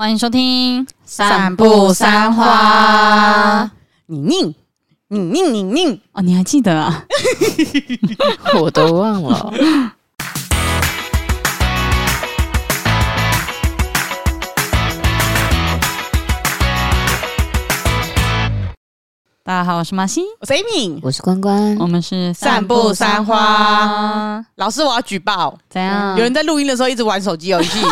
[0.00, 3.64] 欢迎收听《散步三花》。
[4.06, 4.54] 你宁，
[5.08, 7.04] 你宁，你宁哦，你还记得啊？
[8.58, 9.52] 我都忘了。
[19.50, 24.40] 大家好，我是马西，我是 Amy，我是关关，我们是散步三花。
[24.54, 26.16] 老师，我要举报，怎样？
[26.16, 27.84] 有人在录音的时候一直玩手机游戏，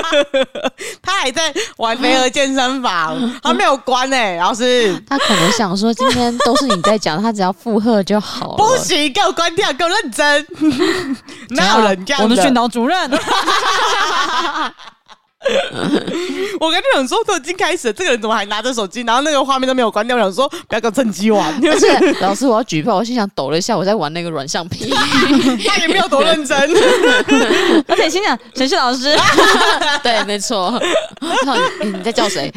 [1.00, 4.38] 他还在玩飞鹅健身房，他没有关哎、欸。
[4.38, 8.56] 老师，他可能想说今天都是你在讲，他只要附和就好了。
[8.58, 10.46] 不行，给我关掉，给我认真。
[11.56, 12.22] 哪有人这样？
[12.22, 13.10] 我的训导主任。
[16.60, 19.02] 我刚才想说都已经开始了，这个人怎么还拿着手机？
[19.02, 20.16] 然后那个画面都没有关掉。
[20.16, 21.52] 我想说 不要跟我趁机玩。
[21.66, 24.88] 而且老师，我要举报，我心想抖了一下，我在玩那个软橡皮，
[25.66, 26.58] 那也没有多认真。
[27.88, 29.14] 而且心想陈旭老师？
[30.02, 30.80] 对，没错。
[31.82, 32.50] 你你在叫谁？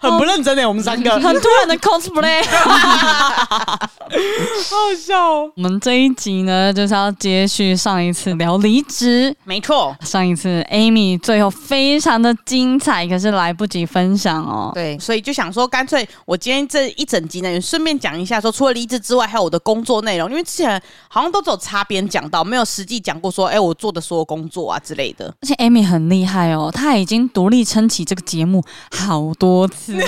[0.00, 5.50] 很不认真哎，我们三个很突然的 cosplay，好好笑哦。
[5.56, 9.34] 我们这一集呢，就是要接续上一次聊离职。
[9.44, 11.18] 没错，上一次 Amy。
[11.26, 14.70] 最后非常的精彩，可是来不及分享哦。
[14.72, 20.30] 对，所以就想说，干脆我今天这一整集呢，也顺便讲一下，说除了离职之外，还有我的工作内容。
[20.30, 25.26] 因为之前好像都只有擦边讲到，没有实际讲过说，哎，我做的所有工作啊之类的。
[25.42, 28.62] 而且 Amy 很厉害哦，她已经独立撑起这个节目
[28.96, 29.98] 好多次，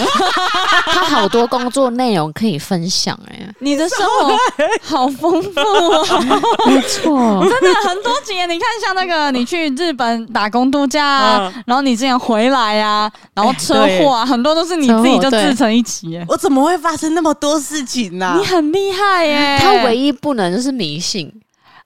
[0.86, 3.52] 她好多工作内容可以分享哎。
[3.58, 4.36] 你的生活
[4.84, 6.22] 好丰富哦，
[6.64, 8.34] 没错，真的很多集。
[8.34, 11.07] 你看，像那个你去日本打工度假。
[11.08, 16.20] 啊，然后你这样回来呀、啊，然后车祸啊，很多都是你自己就自成一起。
[16.28, 18.36] 我怎么会发生那么多事情呢、啊？
[18.38, 19.58] 你很厉害耶！
[19.60, 21.32] 他唯一不能就是迷信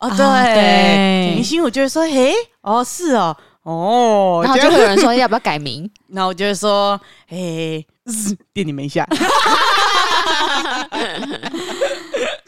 [0.01, 7.87] 哦，对，啊、对迷信我就会说，嘿，哦，是哦，哦，然后就会有人说要不要改名， 然后我就会说，嘿，
[8.53, 9.07] 电你们一下。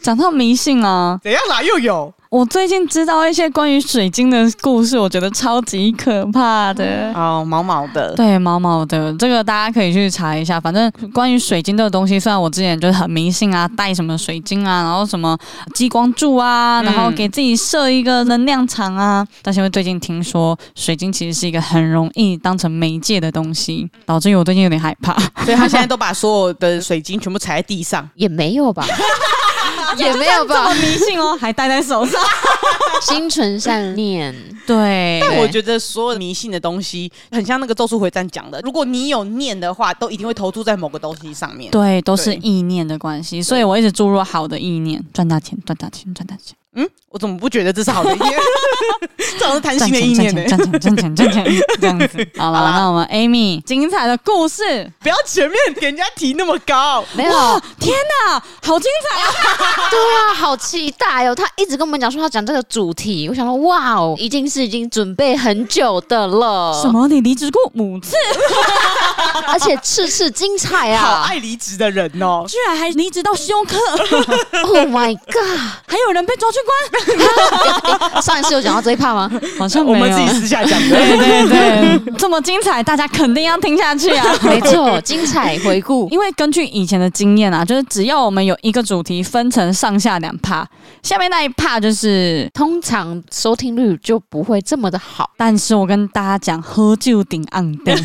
[0.05, 1.63] 讲到迷信啊，怎样啦？
[1.63, 2.13] 又有。
[2.29, 10.59] 我最近知道一些关于水晶的故事，我觉得超级可怕的哦，毛毛的，对，毛毛的，这个大家可以去查一下。
[10.59, 15.35] 反正关于水晶这个东西，虽然我之前就是很迷信啊，带什么水晶啊，然后什么
[15.73, 28.85] 激光柱啊，然后给自己设一个能量场啊，嗯、但是因为最近听说水晶其实是一个很容易当成媒介的东西，导致于我最近有点害怕，所以他现在都把所有的水晶全部踩在地上， 也没有吧。
[29.97, 32.21] 也没有吧，这么迷信哦，还戴在手上，
[33.01, 34.33] 心存善念。
[34.65, 41.69] 对，但我觉得所有迷信的东西，很像那个《咒术回战》讲的，如果你有念的话，都一定会投注在某个东西上面。
[41.71, 46.55] 对，都是意念的关系，所以我一直注入好的意念，赚大钱，赚大钱，赚大钱。
[46.75, 48.33] 嗯，我怎么不觉得这是好的意念？
[49.39, 50.43] 这种是贪心的意念呢？
[50.45, 51.45] 赚钱，赚钱，赚钱，
[51.79, 52.27] 这样子。
[52.37, 57.03] 好了，那我们 Amy 精彩的故事，不要前面给人家提那么高。
[57.13, 57.31] 没有，
[57.79, 57.95] 天
[58.27, 59.31] 哪，好精彩啊！
[59.89, 61.33] 对啊，好期待哦！
[61.33, 66.73] 他一直跟我们讲说他讲这个主题，我想说，哇哦，已经是已经准备很久的了。
[66.81, 67.07] 什么？
[67.07, 68.15] 你离职过五次？
[69.47, 71.01] 而且次次精彩啊！
[71.05, 73.77] 好爱离职的人哦，居然还离职到休克
[74.63, 75.59] ！Oh my god！
[75.87, 76.57] 还有人被抓去。
[78.21, 79.29] 上一次有讲到这一趴吗？
[79.57, 80.89] 好像没有，我们自己私下讲的。
[80.89, 84.25] 对对对， 这么精彩，大家肯定要听下去啊！
[84.43, 86.07] 没错，精彩回顾。
[86.11, 90.67] 因为根据以前的经验啊，就是只要我们有一个主题分成上下两趴，
[91.03, 95.29] 下面那一趴就是通常收听率就不会这么的好。
[95.37, 97.95] 但是我跟大家讲，喝酒顶暗灯。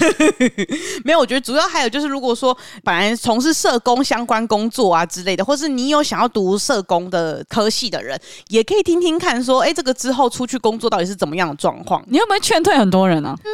[1.04, 8.20] 没有，我觉得主要还有就是，如果说本来从事社工相关工作啊之类的，或是你有想要读社工的科系的人，
[8.50, 12.04] 也可以听听看，说，哎，这个之后出去工作到底是怎么样的状况？
[12.08, 13.34] 你会不会劝退很多人呢？
[13.44, 13.48] 嗯，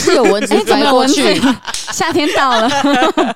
[0.02, 1.40] 是有蚊子飞过去。
[1.92, 2.68] 夏天到了，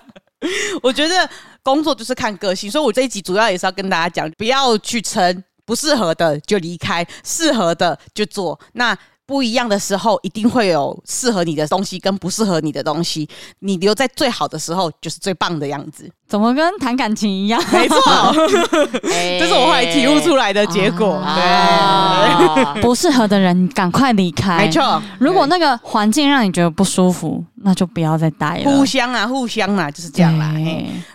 [0.83, 1.29] 我觉得
[1.63, 8.59] 工作就是看个性，所以我这一集主要也是要跟大家讲，不要去撑，不适合的就离开，适合的就做。
[8.73, 8.99] 那。
[9.25, 13.27] 不一样的时候，一定会有适合你的东西跟不适合你的东西。
[13.61, 16.11] 你留在最好的时候，就是最棒的样子。
[16.33, 17.63] 怎么跟谈感情一样？
[17.71, 17.99] 没错，
[19.05, 21.23] 这是我后来体悟出来的结果。
[21.37, 24.65] 对， 不适合的人赶快离开。
[24.65, 28.65] 没错，如果那个环境让你觉得不舒服，那就不要再待了。
[28.65, 30.55] 互相啊，互相啊，就是这样啦。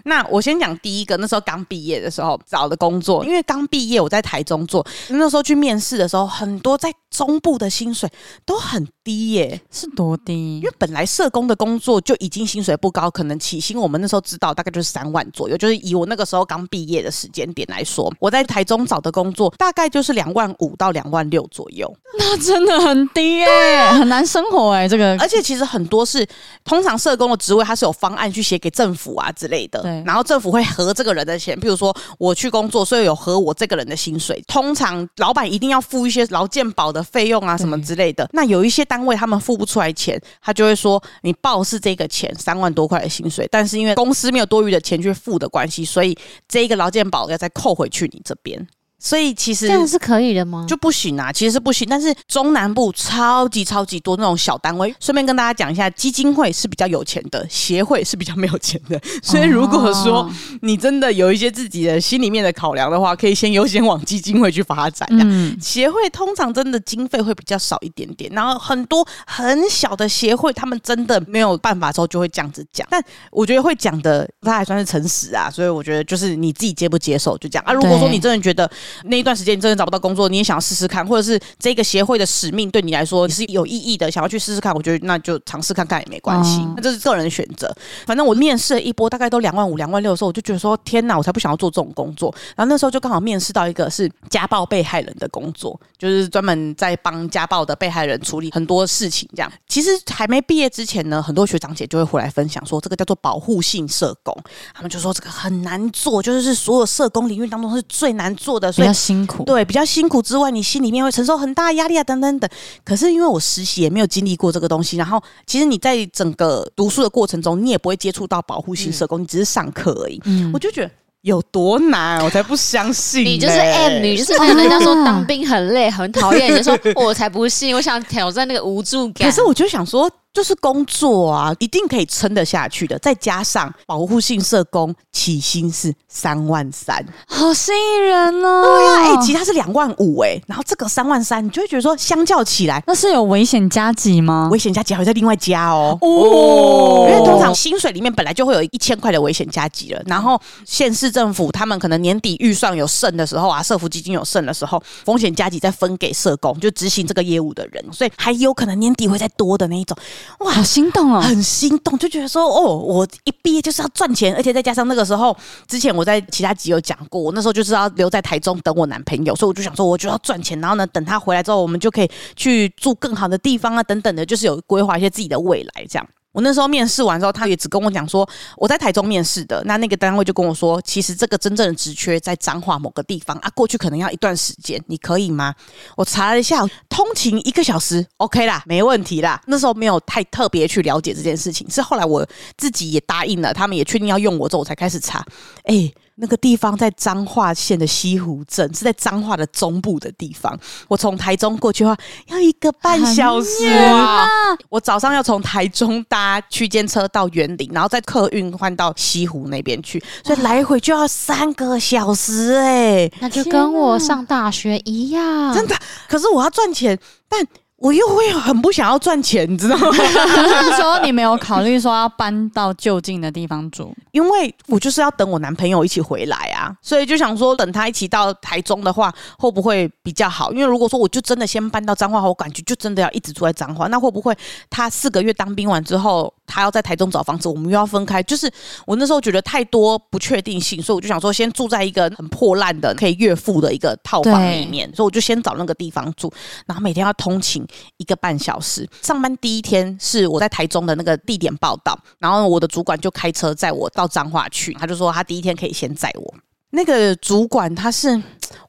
[0.03, 8.07] 那我先讲第一个，那时候刚毕业的时候找的工作，因为刚毕业我在台中做，那时候去面试的时候，很多在中部的薪水
[8.45, 10.57] 都很低耶，是多低？
[10.57, 26.27] 因为本来社工的工作就已经薪水不高，可能起薪我们那时候知道大概就是三万左右，就是以我那个时候刚毕业的时间点来说，我在台中找的工作大概就是两万五到两万六左右，那真的很低耶，啊、很难生活哎，这个，而且其实很多是。
[26.63, 30.03] 通常社工的职位，它是有方案去写给政府啊之类的，对。
[30.05, 34.43] 然后政府会核这个人的钱，譬如说我去工作，所以有核我这个人的薪水。
[34.47, 38.27] 通常老板一定要付一些劳健保的费用啊什么之类的。
[38.33, 46.17] 那有一些单位他们付不出来钱，他就会说你报是这个钱三万多块的薪水，但是因为公司没有多余的钱去付的关系，所以
[46.47, 48.65] 这一个劳健保要再扣回去你这边。
[48.99, 50.65] 所以其实这样是可以的吗？
[50.67, 51.87] 就不行啊，其实是不行。
[51.87, 58.99] 但是中南部超级超级多那种小单位，顺便跟大家讲一下，基金会是比较有钱的，协会是比较没有钱的。
[59.21, 60.27] 所以如果说
[60.61, 65.07] 你真的有一些自己的心里面的考量的话，可以先优先往基金会去发展。
[65.11, 72.87] 嗯，协会通常真的经费会比较少一点点，然后很多很小的协会，他们真的没有办法之后就会这样子讲。
[72.89, 72.99] 但
[73.29, 75.51] 我觉得会讲的，他还算是诚实啊。
[75.51, 77.71] 所以我觉得就是你自己接不接受就这样啊。
[77.71, 78.67] 如果说你真的觉得。
[79.05, 87.73] 那一段时间你真的找不到工作，你也想要试试看，或者是这个协会的使命对你来说你是有意义的，想要去试试看，我觉得那就尝试看看也没关系，那这是个人的选择。
[88.05, 92.33] 反正我面试了一波，大概都两万五、两万六的时候，我就觉得说天哪，我才不想要做这种工作。
[92.55, 99.27] 然后那时候就刚好面试到一个是家暴被害人的工作，就是专门在帮家暴的被害人处理很多事情。
[99.35, 104.35] 这样其实还没毕业之前呢，很多学长姐就会回来分享说，这个叫做保护性社工，
[104.73, 108.93] 他们就说这个很难做，就是是所有社工领域当中是最难做的，所以。
[108.93, 112.49] 辛苦，对，比较辛苦之外，你心里面会承受很大压力啊，等等等。
[112.83, 120.21] 可是因为我实习也没有经历过这个东西，然后其实你在整个读书的过程中，你也不会接触到保护性社工，嗯、你只是上课而已。
[120.25, 120.89] 嗯，我就觉得
[121.21, 123.23] 有多难，我才不相信。
[123.23, 129.29] 你就是 M 女，就是 那个人家说当兵很累、很讨厌，你说我才不信，我想挑战那个无助感。
[129.29, 130.09] 可是我就想说。
[130.33, 132.97] 就是工作啊，一定可以撑得下去的。
[132.99, 138.61] 再加上保护性社工起薪是三万三，好吸引人哦。
[138.63, 144.47] 对呀，哎，其他是两万五哎，然后这个三万三，你就会觉得说，相较起来，那是有危险加急吗？
[144.51, 145.97] 危险加急还会再另外加哦。
[146.01, 159.97] 哦，因为通常薪水里面本来就会有一千块的危险加急了，然后县市政府他们可能年底预算有剩的时候啊，社福基金有剩的时候，风险加急再分给社工，就执行这个业务的人，所以还有可能年底会再多的那一种。
[160.39, 165.35] 哇，好心动哦，很心动，就觉得说，哦，我一毕业就是要赚钱，而且再加上那个时候，
[165.67, 176.07] 之前我在其他集有讲过，我那时候就是要留在台中等我男朋友，所以我就想说，我就要赚钱，然后呢，等他回来之后，我们就可以去住更好的地方啊，等等的，就是有规划一些自己的未来这样。
[176.37, 185.55] 我那时候面试完之后，他也只跟我讲说，我在台中面试的，那那个单位就跟我说，其实这个真正的职缺在彰化某个地方啊，过去可能要一段时间，你可以吗？
[185.95, 189.41] 我查了一下，通勤一个小时，OK 啦，没问题啦。
[189.47, 192.23] 那时候没有太特别去了解这件事情，是后来我
[192.55, 195.25] 自己也答应了，他们也确定要用我之后，我才开始查，
[195.63, 195.91] 哎。
[196.19, 200.57] 那个地方在彰化县的西湖镇，是在彰化的中部的地方。
[200.87, 201.97] 我从台中过去的话，
[202.27, 204.27] 要一个半小时啊！
[204.69, 213.13] 我早上要从台中搭区间车到园林，然后再客运换到西湖那边去，所以来回就要三个小时哎、欸！
[213.19, 215.75] 那就跟我上大学一样，真的。
[216.09, 216.97] 可是我要赚钱，
[217.29, 217.45] 但。
[217.77, 219.87] 我又会很不想要赚钱，你知道吗？
[219.91, 230.51] 那时候你没有考虑说要搬到就近的地方住，因为我就是要等我男朋友一起回来啊，所以就想说等他一起到台中的话，会不会比较好？
[230.51, 234.35] 因为如果说我就真的先搬到彰化，我感觉就真的要一直住在彰化，那会不会
[234.71, 238.23] 他四个月当兵完之后，他要在台中找房子，我们又要分开？
[238.23, 238.49] 就是
[238.87, 246.33] 我那时候觉得太多不确定性，所以我就想说先住在一个很破烂的可以月付的一个套房里面，所以我就先找那个地方住，
[246.65, 247.63] 然后每天要通勤。
[247.97, 256.33] 一个半小时，上班第一天是我在台中的那个地点报道，然后我的主管就开车载我到彰化去，他就说他第一天可以先载我。
[256.69, 258.09] 那个主管他是，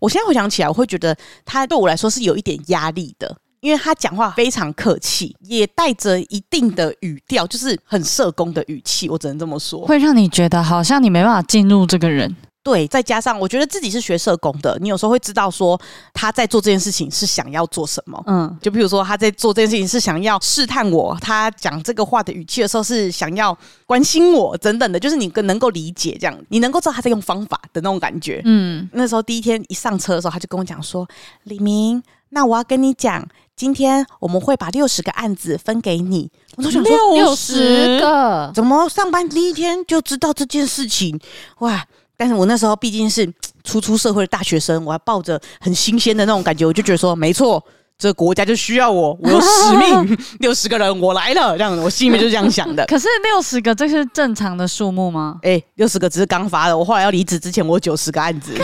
[0.00, 12.34] 我现在回想起来，我会觉得他对我来说是有一点压力的，因为他讲话非常客气，也带着一定的语调，就是很社工的语气，我只能这么说，会让你觉得好像你没办法进入这个人。
[12.60, 15.80] 对，再加上我觉得自己是学社工的，你有时候会知道说
[16.12, 18.22] 他在做这件事情是想要做什么。
[18.26, 28.42] 嗯，就比如说他在做这件事情是想要试探我，他讲这个话的语气的时候是想要关心我等等的，就是你更能够理解这样，你能够知道他在用方法的那种感觉。
[28.44, 31.08] 嗯，那时候第一天一上车的时候，他就跟我讲说
[31.44, 33.26] ：“李明，那我要跟你讲。”
[33.58, 36.30] 今天我们会把六十个案子分给你。
[36.56, 41.18] 我都想说六十个，怎么上班第一天就知道这件事情？
[41.58, 41.84] 哇！
[42.16, 43.28] 但是我那时候毕竟是
[43.64, 47.60] 初出社会的大学生，我还抱着很新鲜的那种感觉，我就觉得说，没错。
[47.98, 52.86] 这个国家就需要我，我有使命， 六十个人我来了，这样子，我心里面就是这样想的。
[52.90, 55.40] 可是六十个，这是正常的数目吗？
[55.42, 58.54] 哎，六十个只是刚发的，我后来要离职之前，我有九十个案子。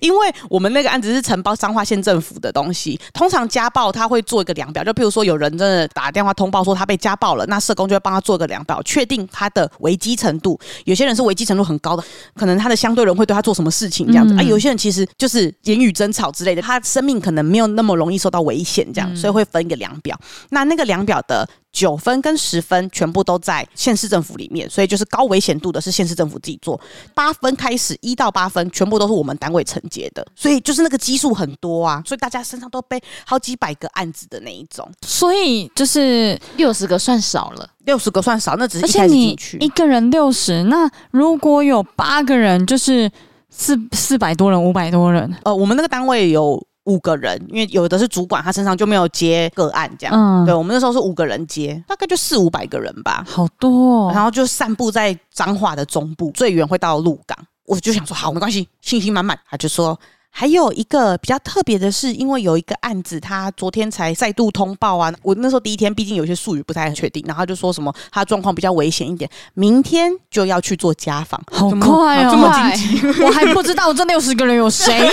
[0.00, 10.58] 因为我们那个案子是承包彰化县政府的东西，通常家暴他会做一个量表，就譬如说有人真的打电话通报说他被家暴了，那社工就会帮他做一个量表，确定他的危机程度。
[10.84, 12.04] 有些人是危机程度很高的，
[12.34, 14.42] 可能他的相对人会对他做什么事情这样子、嗯、啊。
[14.42, 20.18] 有些人其实就是言语争吵之类的，他生命可能没有那么容易受到危险，这样，所以会分一个量表。
[20.50, 21.48] 那那个量表的。
[21.76, 26.80] 九分跟十分全部都在县市政府里面，所以就是高危险度的是县市政府自己做。
[27.12, 34.90] 八分开始一到八分全部都是我们单位承接的，所以就是那个基数很多啊，所以大家身上都背好几百个案子的那一种。
[35.02, 43.10] 所以就是六十个算少了，六十个算少，那只是一开始进去一个人六十，那如果有八个人，就是
[43.50, 45.30] 四四百多人，五百多人。
[45.44, 46.66] 呃，我们那个单位有。
[46.86, 50.14] 五个人，因为有的是主管，他身上就没有接个案这样。
[50.14, 54.12] 嗯，对，我们那时候是五个人接，大概就四五百个人吧，好多哦。
[54.12, 57.38] 然后就散布在彰化的中部，最远会到鹿港。
[57.66, 59.38] 我就想说，好，没关系，信心满满。
[59.48, 59.98] 他就说。
[60.38, 65.10] 还有一个比较特别的是，因为有一个案子，他昨天才再度通报啊。
[65.22, 71.42] 我那时候第一天，毕竟有些术语不太确定，然后就说什么他状况比较危险一点，明天就要去做家访。
[71.50, 75.08] 好快哦，这么紧急， 我还不知道这六十个人有谁，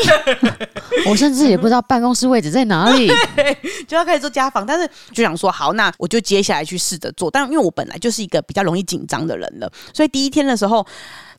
[1.07, 3.09] 我甚至也不知道办公室位置在哪里，
[3.87, 4.65] 就要开始做家访。
[4.65, 7.31] 但是就想说，好，那我就接下来去试着做。
[7.31, 10.85] 但因为我本来就是一个比较容易紧张的人了，所以第一天的时候，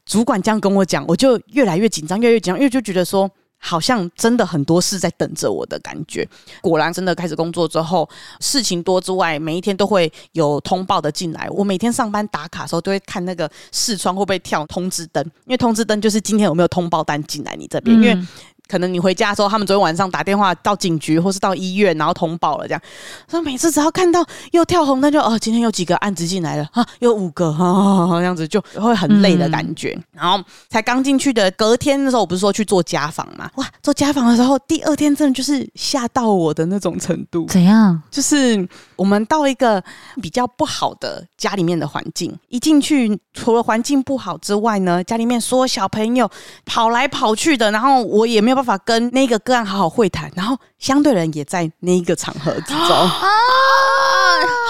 [0.06, 3.30] 主管这样跟我讲，我就越来越紧张，越来越紧张，因为就觉得说。
[3.66, 6.28] 好像真的很多事在等着我的感觉。
[6.60, 8.06] 果然，真的开始工作之后，
[8.40, 11.48] 事情多之外，每一天都会有通报的进来。
[11.50, 18.18] 我每天上班打卡的时候，都会看那个视窗会不会跳通知灯，因为通知灯就是今天有没有通报单进来你这边，因为。
[18.66, 22.80] 可能你回家的时候，他们昨天晚上打电话到警局或是到医院，然后通报了这样。
[23.28, 29.96] 所以每次只要看到又跳红灯，就哦，今天有几个案子进来了啊，有五个哈、啊，这样子就会很累的感觉。
[30.12, 33.50] 然后才刚进去的隔天的时候，我不是说去做家访嘛？
[33.56, 37.46] 哇，做家访的时候，第二天真的就是吓到我的那种程度。
[37.46, 38.00] 怎样？
[38.10, 38.66] 就是
[38.96, 39.82] 我们到一个
[40.22, 46.30] 比较不好的家里面的环境，一进去除了环境不好之外呢，家里面所有小朋友
[46.64, 52.88] 跑来跑去的，然后我也没有办法跟那个个案好好会谈，然后相对人也在那一个场合之中。
[52.88, 53.10] 啊，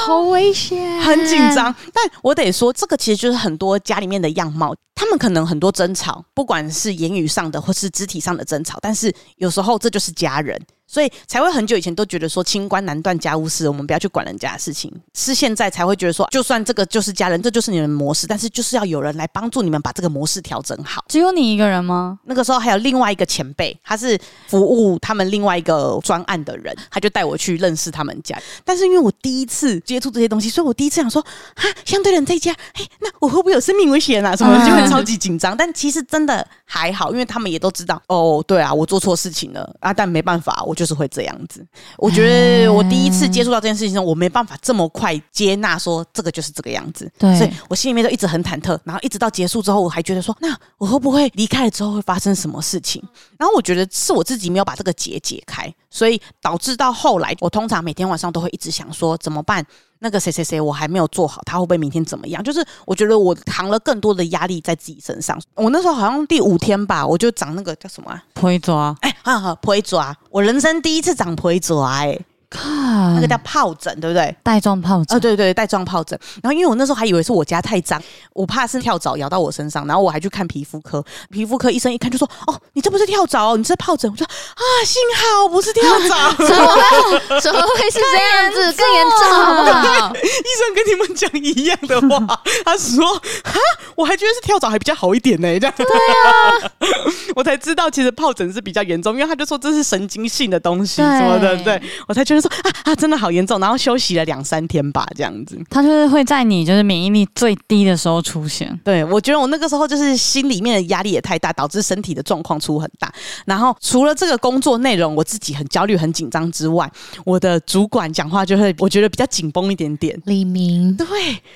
[0.07, 1.75] 好危险，很紧张。
[1.93, 10.61] 但我得说，这个其实就是很多家里面的样貌，他们可能很多争吵，不管是言语上的或是肢体上的争吵，但是有时候这就是家人。
[10.87, 14.93] 所以才会很久以前都觉得说，清官难断家务事，我们不要去管人家的事情。
[15.15, 21.03] 是现在才会觉得说，就算这个就是家人，这就是你们模式，但是就是要有人来帮助你们把这个模式调整好。
[21.09, 22.19] 只有你一个人吗？
[22.25, 28.39] 那个时候还有另外一个前辈，他是服务他们另外一个专案的人，他就带我去认识他们家。
[28.63, 31.21] 但是因为我第一次接触这些东西，所以我第一次想说，
[31.57, 34.37] 哈，相对人在家，嘿，那我会不会有生命危险啊？
[34.37, 35.57] 什么就会超级紧张。
[35.57, 41.67] 但其实真的还好，因为他们也都知道，哦，对啊，我做错事情了啊，但没办法，我就是会这样子。
[41.99, 48.79] 我觉得我第一次接触到这件事情，我没办法这么快接纳说这个就是这个样子，对，所以我心里面都一直很忐忑。
[48.85, 53.03] 然后一直到结束之后，我还觉得说，那我会不会离开了之后会发生什么事情？
[53.39, 59.65] 然后我觉得是我自己没有把这个结解开，所以导致到后来，我通常每天晚上都会一直想说怎么办？
[60.05, 62.45] 那个谁谁谁我还没有做好，他会不会明天怎么样？
[62.45, 65.41] 就是我觉得我扛了更多的压力在自己身上。
[65.55, 68.23] 我那时候好像第五天吧，我就长那个叫什么啊？
[68.35, 68.95] 皮蛇。
[69.01, 72.21] 哎，哈哈，皮蛇，我人生第一次长皮蛇哎。
[72.55, 74.35] 看，那个叫疱疹，对不对？
[74.43, 76.19] 带状疱疹，啊，对对，带状疱疹。
[76.43, 78.01] 然后因为我那时候还以为是我家太脏，
[78.33, 81.05] 我怕是跳蚤咬到我身上，然后我还去看皮肤科。
[81.31, 87.41] 皮肤科医生一看就说：“哦，你这不是跳蚤，你这是疱疹。”我说：“啊，幸好不是跳蚤， 怎么会？
[87.41, 88.73] 怎么会是这样子？
[88.73, 93.05] 更严重好不好？”医生跟你们讲一样的话，他说
[93.43, 93.59] ：“哈，
[93.97, 96.71] 我还觉得是跳蚤还比较好一点呢。”这样对啊，
[97.35, 102.44] 我才知道其实疱疹是比较严重，因为他就说这是神经性的东西什么的，对我才觉得。
[102.49, 105.59] 说啊啊，真的好严重，然后休息了两三天吧，这样子。
[105.71, 108.79] 他就是会在你就是免疫力最低的时候出现。
[108.85, 113.13] 对，我觉得我那个时候就是心里面的压力也太大，导致身体的状况出很大。
[113.47, 116.91] 然后除了这个工作内容我自己很焦虑、很紧张之外，
[117.25, 120.21] 我的主管讲话就会我觉得比较紧绷一点点。
[120.27, 121.07] 李明，对，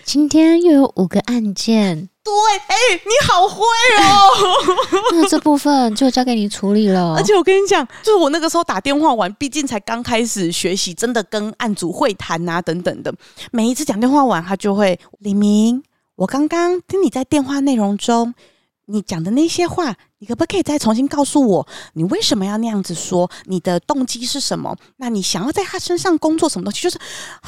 [0.04, 2.08] 今天又有五个案件。
[2.28, 3.64] 对，哎、欸，你好会
[4.04, 5.08] 哦。
[5.12, 7.14] 那这部分就交给你处理了。
[7.16, 13.12] 而且我跟你讲，就是我那个时候打电话完，毕竟才刚开始学习，真的跟案主会谈啊等等的。
[13.50, 15.82] 每一次讲电话完，他就会李明，
[16.16, 18.34] 我刚刚听你在电话内容中。
[18.90, 23.30] 你讲的那些话，你可不可以再重新告诉我，你为什么要那样子说？
[23.44, 24.74] 你的动机是什么？
[24.96, 26.80] 那你想要在他身上工作什么东西？
[26.82, 26.98] 就是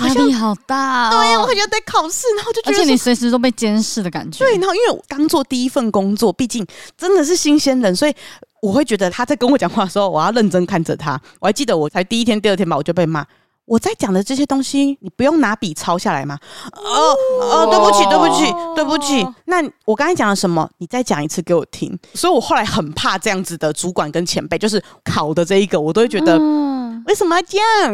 [0.05, 4.45] 压力好大哦，对，我好像在考试，然后就觉得，而且你随时都被监视的感觉。
[4.45, 6.67] 对，然后因为我刚做第一份工作，毕竟
[6.97, 8.15] 真的是新鲜人，所以
[8.61, 11.19] 我会觉得他在跟我讲话的时候，我要认真看着他。
[11.41, 13.27] 我还记得我才第一天、第二天吧，我就被骂。
[13.71, 16.37] 我在讲的这些东西，你不用拿笔抄下来吗？
[16.73, 19.25] 哦哦，对不起，对不起，对不起。
[19.45, 20.69] 那我刚才讲了什么？
[20.79, 21.97] 你再讲一次给我听。
[22.15, 27.93] 所以我后来很怕这样子的主管跟前辈，就是考的这一个，我都会觉得，嗯、为什么要这样？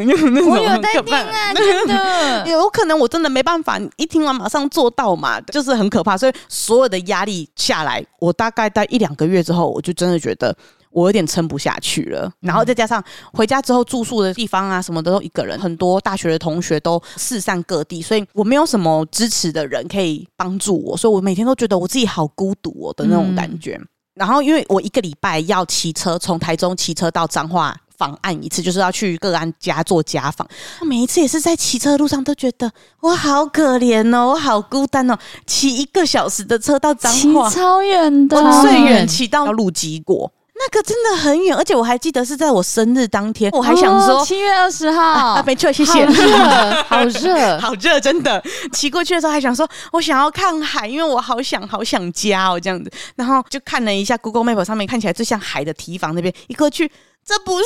[0.49, 2.49] 我有在听啊，真的。
[2.49, 6.17] 有可能我真的没办法，一听完马上做到嘛，就是很可怕。
[6.17, 10.57] 所以所有的压力下来，我大概待一两个月之后，我就真的觉得。
[10.97, 23.79] 我有点撑不下去了，然后再加上回家之后住宿的地方啊什么的都一个人，很多大学的同学都四散各地，所以我没有什么支持的人可以帮助我，所以我每天都觉得我自己好孤独哦的那种感觉。
[24.15, 30.49] 然后因为我一个礼拜要骑车从台中骑车到彰化访案一次，就是要去个案家做家访，
[30.81, 32.73] 每一次也是在骑车的路上都觉得
[33.03, 40.33] 我好可怜哦，我好孤单哦，骑一个小时的车到彰化，超远的，我最远骑到鹿矶过。
[40.59, 46.07] 那个真的很远，而且我还记得是在我生日当天，我还想说七月二十号啊，没错，谢谢，
[46.89, 48.43] 好热，好热，真的。
[48.73, 52.91] 骑过去的时候还想说，我想要看海，因为我好想好想家哦，这样子。
[53.17, 56.91] 然后就看了一下 Google Map 上面看起来最像海的提防那边，一过去。
[57.29, 57.65] 这不是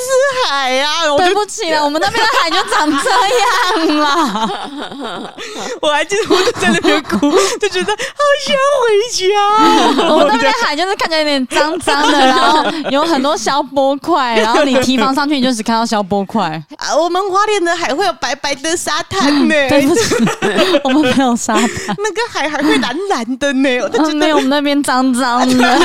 [0.49, 1.17] 海呀、啊！
[1.19, 3.11] 对不起了， 我们那边的海就长这
[3.91, 5.35] 样了。
[5.83, 10.09] 我还记得我就在那边哭，就觉得好想回家。
[10.09, 16.43] 我们那边的海就是看起来有点脏脏的，然后有很多消波块，然后你提防上去，你就只看到消波块。
[16.79, 19.55] 啊，我们花莲的海会有白白的沙滩呢。
[19.69, 20.15] 对不起，
[20.85, 21.69] 我们没有沙滩。
[21.99, 23.79] 那个海还会蓝蓝的呢。
[23.81, 25.81] 我就觉得我们那边脏脏的，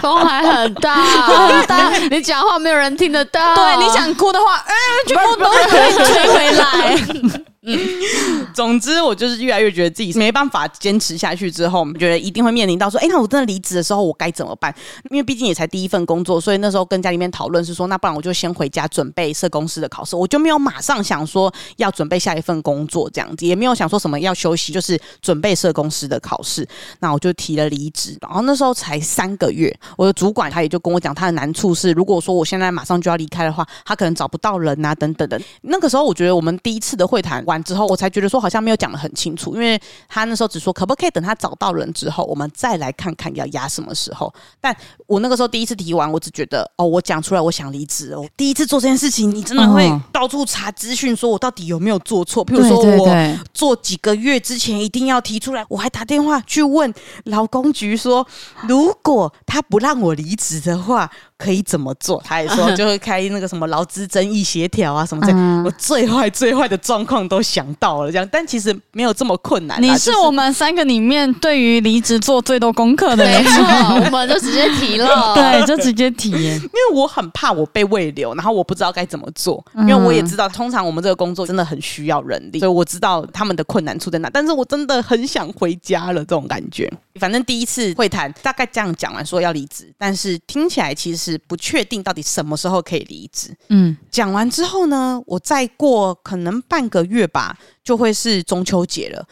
[0.00, 1.90] 风还很大，很大。
[2.10, 2.69] 你讲话没有？
[2.70, 3.52] 没有人听得到。
[3.56, 4.72] 对，你想哭的话，嗯，
[5.08, 7.40] 全部都可以吹回来。
[7.62, 7.78] 嗯，
[8.54, 11.50] 总之我就是越来越觉得自己没办法坚持下去。
[11.50, 14.74] 之后，我们觉得一定会面临到说，哎，那我真的离职的时候，我该怎么办？
[15.10, 20.16] 因为毕竟也才第一份工作，所以那时候跟家里面讨论是说，那不然我就先回家准备社公司的考试。
[20.16, 26.66] 我就没有马上想说要准备下一份工作这样子，也没有想说什么要休息，就是准备社公司的考试。
[27.00, 28.16] 那我就提了离职。
[28.22, 35.38] 然后那时候才三个月，我的主管他也就跟我讲，他的难处是，如果说我现在马上就要离开的话，他可能找不到人啊，等等的。
[35.60, 37.44] 那个时候，我觉得我们第一次的会谈。
[37.50, 44.32] 完之后，我才觉得说好像没有讲的很清楚，因为他那时候只说可不可以等他找到人之后，我们再来看看要压什么时候。
[44.60, 44.74] 但
[45.06, 48.24] 我那个时候第一次提完，我只觉得哦，我讲出来我想离职哦。
[48.36, 52.46] 第一次做这件事情，你真的会到处查资讯，说我到底有没有做错？
[52.46, 58.24] 譬如说我做几个月之前一定要提出来，我还打电话去问劳工局说，
[58.68, 61.10] 如果他不让我离职的话。
[61.40, 62.22] 可以怎么做？
[62.24, 65.38] 他也说 就会开那个什么劳资争议协调啊什么这样。
[65.38, 69.82] 嗯、我最坏最坏的状况都想到了，这样，但其实没有这么困难。
[69.82, 76.30] 你是我们三个里面对于离职做最多功课的人， 没错，我们就直接提了， 对，就直接提。
[76.30, 79.64] 因为我很怕我被未留，然后我不知道该怎么做。
[79.78, 84.28] 因为我也知道，通常我们这个工作真的很需要人力，所以我知道他们的困难处在哪。
[84.30, 86.90] 但是我真的很想回家了，这种感觉。
[87.18, 93.54] 反正第一次会谈大概这样讲完，说要离职，但是听起来其实不确定到底什么时候可以离职。
[93.68, 99.26] 嗯，讲完之后呢，我再过可能半个月吧，就会是中秋节了。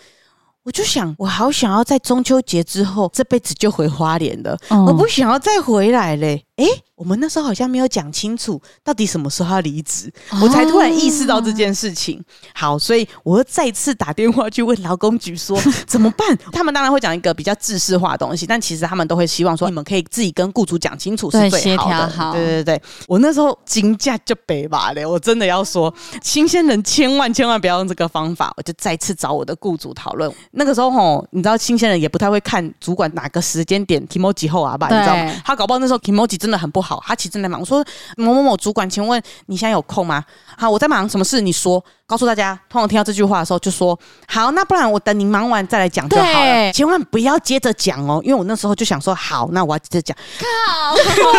[0.64, 6.44] 我就想，我好想要在中秋节之后这辈子就回花莲了，嗯、我不想要再回来嘞。
[6.58, 6.66] 诶，
[6.96, 12.22] 我们那时候好像没有讲清楚到底什么时候要离职，哦、我才突然意识到这件事情。
[12.52, 16.36] 好，所以我又再次打电话去问劳工局说 怎么办？
[16.52, 21.50] 他们当然会讲一个比较制式化的东西，但其实他们都会希望说你们可以自己跟雇主讲清楚是最好的。
[21.50, 22.32] 对，协调好。
[22.32, 25.92] 对对对，我那时候金价就北吧嘞，我真的要说，
[26.22, 28.52] 新鲜人千万千万不要用这个方法。
[28.56, 30.28] 我就再次找我的雇主讨论。
[30.50, 34.88] 那个时候吼，你知道新鲜人也不太会看主管哪个时间点提莫几后啊吧？
[34.88, 35.32] 你知道吗？
[35.44, 37.60] 他搞不好那时候提莫几真的很不好，他其实正在忙。
[37.60, 37.84] 我说
[38.16, 40.24] 某某某主管，请问你现在有空吗？
[40.56, 41.42] 好，我在忙什么事？
[41.42, 41.84] 你说。
[42.08, 50.16] 告诉大家，通常听到这句话的时候，就说好，那不然我等你忙完再来讲就好了，对千万不要接着讲哦，因为我那时候就想说，好，那我要接着讲。
[50.40, 50.46] 靠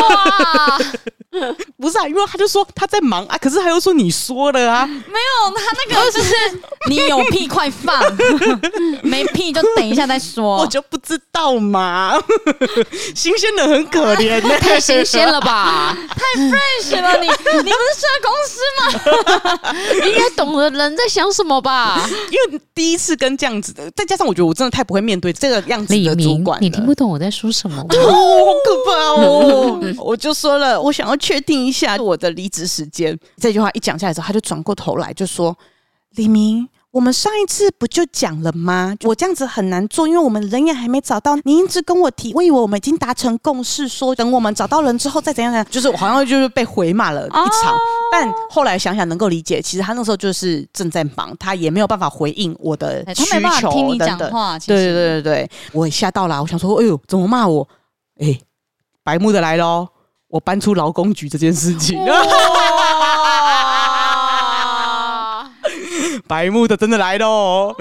[0.09, 0.79] 哇！
[1.79, 6.33] 不是啊，因为他就说他在忙啊，可是他又说你说了啊，没有，他那个就是
[6.87, 8.03] 你有屁快放，
[9.03, 10.57] 没屁就等一下再说。
[10.57, 12.19] 我就不知道嘛，
[13.15, 15.95] 新鲜的很可怜呢、欸，太新鲜了吧？
[16.09, 19.73] 太 fresh 了，你你不是社公司吗？
[20.03, 22.05] 你应该懂得人在想什么吧？
[22.31, 27.85] 因为第一次跟这样子的，再加上我觉得我真的太不会面对这个样子的主管，你听不懂我在说什么吗？
[27.91, 28.91] 哦，好可怕
[29.21, 29.79] 哦！
[30.03, 33.17] 我就说了，我想要确定一下我的离职时间。
[33.37, 35.57] 这句话一讲下来之后，他就转过头来就说
[36.15, 38.95] ：“李明。”我们上一次不就讲了吗？
[39.03, 41.35] 我这样子很难做，因为我们人也还没找到。
[41.43, 45.65] 你一直跟我提，我以为我们已经达成共识，说等我们找到人之后再怎样怎样。
[45.69, 47.75] 就是我好像就是被回骂了一场。
[47.75, 47.77] 哦、
[48.11, 53.25] 但后来想想能够理解，其实他那时候就是正在忙，他也没有办法回应我的需求等等。
[53.25, 54.57] 他没办法听你讲话。
[54.57, 57.67] 对对对对对，我也吓到了，我想说，哎呦，怎么骂我？
[58.19, 58.39] 哎，
[59.03, 59.87] 白目的来喽！
[60.27, 61.99] 我搬出劳工局这件事情。
[66.29, 67.75] 白目的真的来了哦，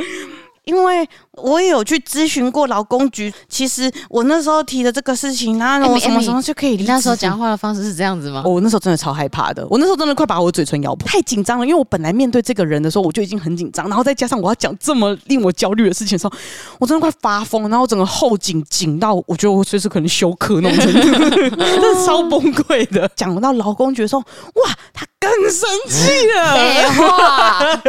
[0.64, 1.06] 因为
[1.42, 3.32] 我也有去咨询过劳工局。
[3.48, 8.42] 其实我那时候提的这个事情，然后我什么时候就可以离那时候讲话的方式是这样子吗？
[8.44, 11.66] 我那时候真的超害怕的，我那时候真的快把我嘴唇咬破，太紧张了。
[11.66, 16.32] 因为我本来面对这个人的时候，我就已经很紧张，然后再加上我要讲这么令我焦虑的事情的时候，
[16.78, 21.00] 我真的快发疯，然后我整个后颈紧到，我觉得我随时可能休克那种程度，
[21.56, 23.10] 真的超崩溃的。
[23.14, 26.54] 讲到劳工局的时候，哇，他更生气了。
[26.54, 27.80] 废话。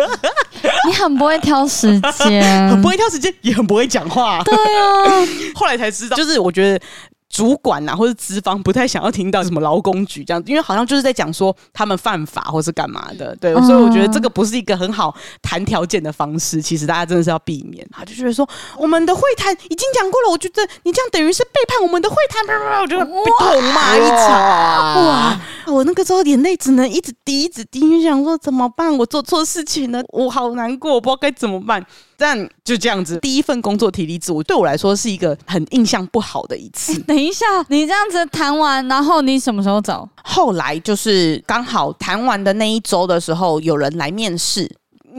[0.88, 4.42] 你很不会挑时间， 很不会挑时间，也很不会讲话。
[4.44, 6.86] 对啊， 后来才知道，就是我觉得。
[7.32, 16.60] 主管呐、啊，或者资方不太想要听到什么劳工局这样，因为好像就是在讲说他们犯法或是干嘛的，对，所以我觉得这个不是一个很好谈条件的方式。
[16.60, 17.88] 其实大家真的是要避免。
[17.92, 23.06] 他就觉得说，我们的会谈已经讲过了，我觉得你这样等于是背叛我们的会谈，我就被
[23.38, 25.06] 痛骂一场。
[25.06, 28.98] 哇，我那个时候眼泪只能一直滴，一直滴，就想说怎么办？
[28.98, 31.86] 我做错事情了，我好难过，我不知道该怎么办。
[32.20, 37.00] 但就这样子，第一份工作提离职，我对我来说是一个很印象不好的一次。
[37.08, 40.08] 等一下，你这样子谈完，然后你什么时候走？
[40.24, 44.70] 后来就是刚好谈完的那一周的时候，有人来面试。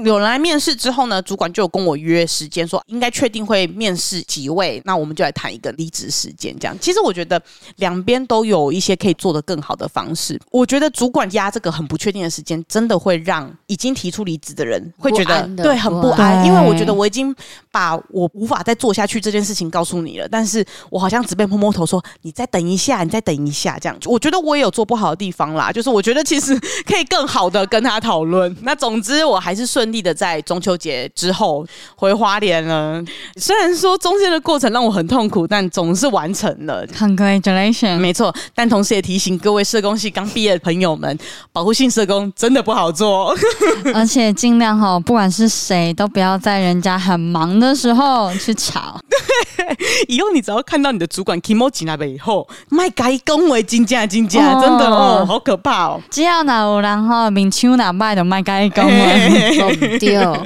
[0.05, 6.57] 有人来面试之后呢，主管就有跟我约时间，说应该确定会面试几位，那我们就来谈一个离职时间。
[6.59, 7.41] 这样，其实我觉得
[7.77, 10.41] 两边都有一些可以做得更好的方式。
[10.51, 17.35] 我觉得主管压这个很不确定的时间，真的会让已经提出离职的人会觉得对很不安，因为我觉得我已经
[17.71, 23.99] 把我无法再做下去这件事情告诉你了，但是我好像只被摸摸头说你再等一下，你再等一下这样。
[24.07, 28.57] 我觉得我也有做不好的地方啦，就是我觉得其实 可以更好的跟他讨论。
[28.63, 29.91] 那总之我还是顺。
[29.91, 33.03] 利的在中秋节之后回花莲了，
[33.35, 36.87] 虽然说中间的过程让我很痛苦，但总是完成了。
[36.87, 38.33] Congratulations，没错。
[38.55, 41.19] 但同时也提醒各位社工系刚毕业的朋友们，
[41.53, 43.35] 保护性社工真的不好做，
[43.93, 48.99] 而且尽量哈，不管是谁都不要在人家很忙的时候去吵。
[49.09, 49.77] 对，
[50.09, 56.01] 以后你只要看到你的主管 kimochi 那边以后，卖该恭维金价金价，真的哦，好可怕哦。
[56.11, 59.99] 只要哪有人哈，明秋哪卖的卖该恭维。
[60.01, 60.37] 丢。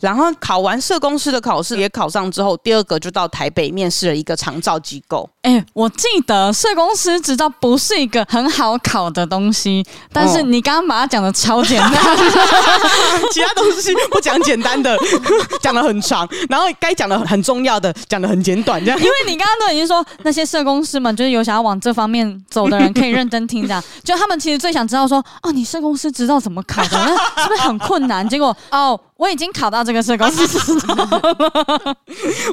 [0.00, 5.28] 然后考完社工师的考试也考上之后，第二个就到台北面试了一个长照机构。
[5.42, 11.92] 哎，我记得社工师执照不是一个很好考的东西，但是你刚刚把它讲的超简单，
[13.32, 14.96] 其他东西不讲简单的，
[15.60, 18.98] 讲的很长，然后该讲的很重要的讲的很简短，这样。
[19.00, 26.88] 因为你刚刚都已经说那些社工师们就是有想要往这方面走的人可以认真听，这样就他们其实最想知道说，哦，你社工师执照怎么考的？
[26.92, 28.28] 那是不是很困难？
[28.28, 28.98] 结果哦。
[29.18, 30.40] 我已经考到这个社工师
[30.86, 31.96] 了，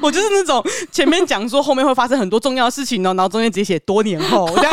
[0.02, 4.66] 我就是那种前面讲说后面会发生很多重要的事情呢，然后中间直接写多年后， 对，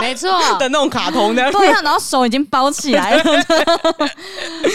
[0.00, 3.22] 没错的那种卡通的，对，然后手已经包起来了，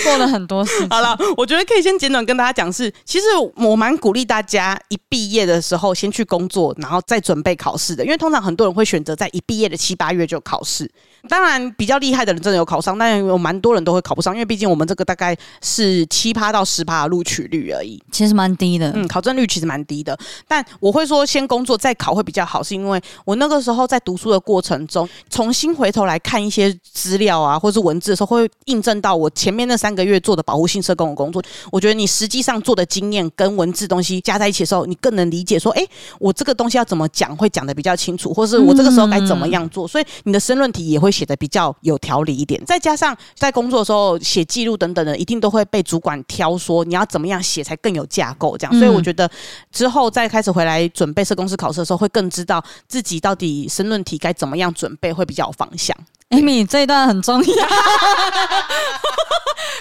[0.05, 0.71] 过了很多事。
[0.89, 3.25] 好了，我觉得可以先简短跟大家讲是，其实
[3.57, 10.89] 我蛮鼓励大家一毕业的时候先去工作，然后再准备考试的，因为通常很多人会选择在一毕业的七八月就考试。
[11.27, 16.07] 当然比较厉害的人真的有考上，但有蛮多人都会考不上，因为毕竟我们这个大概是。
[16.13, 18.91] 七趴到十趴的录取率而已，其实蛮低的。
[18.93, 20.15] 嗯，考证率其实蛮低的。
[20.47, 31.41] 但我会说先工作再考会比较好，是因为我那个时候在读书的过程中，重新回头来看一些资料啊，或是文字的时候，会印证到我前面那三个月做的保护性社工的工作。
[31.71, 35.83] 我觉得你实际上做的经验跟文字东西加在一起的时候，你更能理解说，哎，
[36.19, 39.87] 我这个东西要怎么讲会讲的比较清楚，或是我这个时候该怎么样做。
[39.87, 42.63] 所以你的申论题也会写的比较有条理一点。
[42.65, 48.77] 再加上在工作的时候写记录等等的，一定都会被主管挑说你要怎么样写才更有架构这样。
[48.77, 49.27] 所以我觉得
[49.71, 55.97] 之后再开始回来准备社公司考试的时候，会更知道自己到底申论题该怎么样准备会比较有方向。
[56.29, 57.55] Amy，这一段很重要， 刚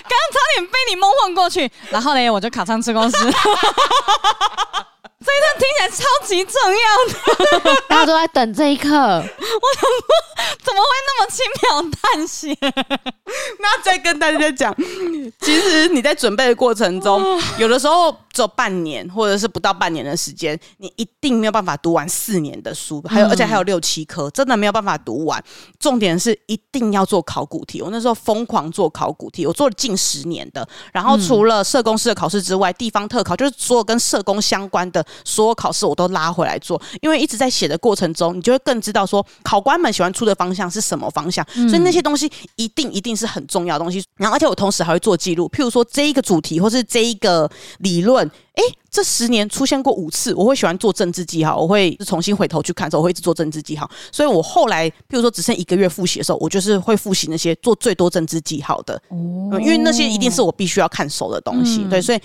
[0.09, 3.17] 刚差点被你蒙混过去，然后呢，我就考上社工师。
[5.25, 8.89] 这一段听起来超级重要的， 大家都在等这一刻。
[8.89, 9.29] 我怎么，
[10.65, 12.57] 怎么会那么轻描淡写？
[13.61, 14.75] 那再跟大家讲，
[15.41, 25.43] 其实你在准备的过程中，有的时候只有半年或者是不到半年的时间，你一定没有办法读完四年的书，还有而且还有六七科，真的没有办法读完。
[25.79, 30.67] 重点是一定要做考古题，我那时候疯狂做考古题，我做了近十年的。
[30.93, 35.05] 然后除了社工师的考试之外，地方特考就是所有跟社工相关的。
[35.25, 44.03] 所有考试我都拉回来做，因为一直在写的过程中，你就会更知道说考官们喜欢出的方向是什么方向，所以那些东西一定一定是很重要的东西。
[44.17, 53.91] 然后，而且我同时还会做记录，譬如说这一个主题或是这一个理论，哎，这十年出现过五次，我会喜欢做政治记号，我会重新回头去看的时候，我会一直做政治记号。
[54.11, 61.85] 所以我后来譬如说只剩一个月复习的时候，我就是会复习那些做最多政治记号的哦，因为那些一定是我必须要看熟的东西。
[61.91, 62.21] 对，所以。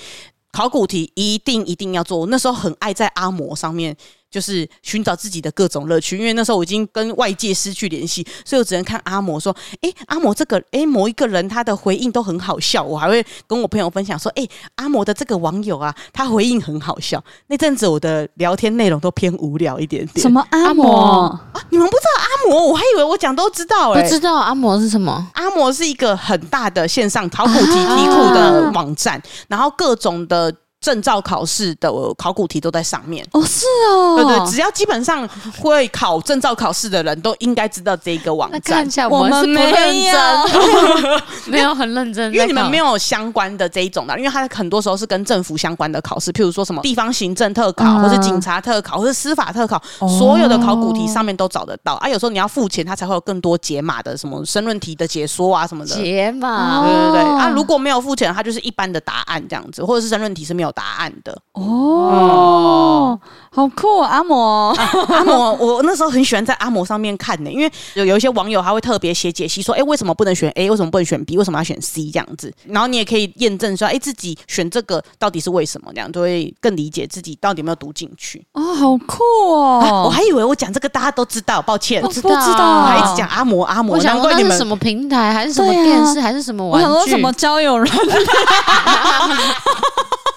[0.57, 3.95] 考古题一定一定要做，那时候很爱在阿嬷上面。
[4.29, 20.21] 就是寻找自己的各种乐趣，因为那时候我已经跟外界失去联系，所以我只能看阿嬷说：“哎，阿嬷这个，哎，某一个人他的回应都很好笑。”我还会跟我朋友分享说：“哎，阿嬷的这个网友啊，他回应很好笑。”那阵子我的聊天内容都偏无聊一点点。
[20.21, 21.41] 什么阿嬷啊？
[21.69, 22.67] 你们不知道阿嬷？
[22.67, 24.03] 我还以为我讲都知道哎、欸。
[24.03, 25.27] 不知道阿嬷是什么？
[25.33, 30.53] 阿嬷是一个很大的线上考古题题库的网站，啊、然后各种的。
[30.79, 35.27] 证照考试的考古题都在上面哦，是哦，对对，只要基本上
[35.59, 38.87] 会考证照考试的人都应该知道这个网站。
[39.09, 49.81] 我们是不认真， 没有很认真，因为你们没有相关的这一种的，因为它很多时候是跟政府相关的考试，譬如说什么地方行政特考，或是警察特考，或是司法特考，
[50.19, 52.07] 所有的考古题上面都找得到啊。
[52.07, 57.49] 有时候你要付钱，它才会有更多解码的什么申论题的解说啊什么的解码，对对对啊。
[57.49, 60.66] 如果没有付钱，它就是一般的答案这样子，或者是申论题是没有。
[60.71, 63.19] 答案的哦，
[63.51, 64.09] 好酷啊！
[64.09, 64.69] 阿摩，
[65.09, 70.69] 阿摩，我那时候很喜欢在阿摩上面看呢，因为有有一些网友他会特别写解析，说，哎，为什么不能选 A？
[70.69, 71.37] 为什么不能选 B？
[71.37, 72.11] 为什么要选 C？
[72.11, 75.91] 这样子，然后你也可以验证说，哎，自己选这个到底是为什么？
[75.93, 78.45] 这样就会更理解自己到底有没有读进去。
[78.53, 79.79] 哦，好酷哦！
[79.83, 83.95] 啊，我还以为我讲这个大家都知道，抱歉，不知道，我还一直讲阿摩阿摩。
[83.95, 86.85] 我想问你们什么平台，还是什么电视，还是什么玩具？
[86.87, 87.87] 我想说什么交友软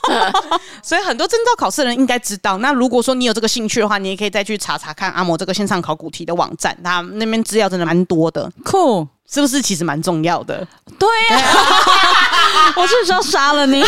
[0.83, 2.59] 所以很多证照考试的人应该知道。
[2.59, 8.51] 那如果说你有这个兴趣的话，你也可以再去查查看阿摩这个线上考古题的网站，他那边资料真的蛮多的。
[8.65, 9.63] Cool，是不是？
[9.63, 10.67] 其实蛮重要的。
[10.99, 13.81] 对呀、啊， 我是不是要杀了你？
[13.83, 13.87] 我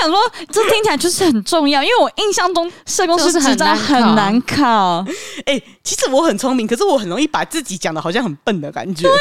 [0.00, 0.18] 想说，
[0.52, 5.04] 这听起来就是很重要，因为我印象中社工师执照很难考。
[5.46, 9.08] 哎、欸，其实我很聪明，可是我很容易把自己讲的好像很笨的感觉。
[9.08, 9.16] 对呀、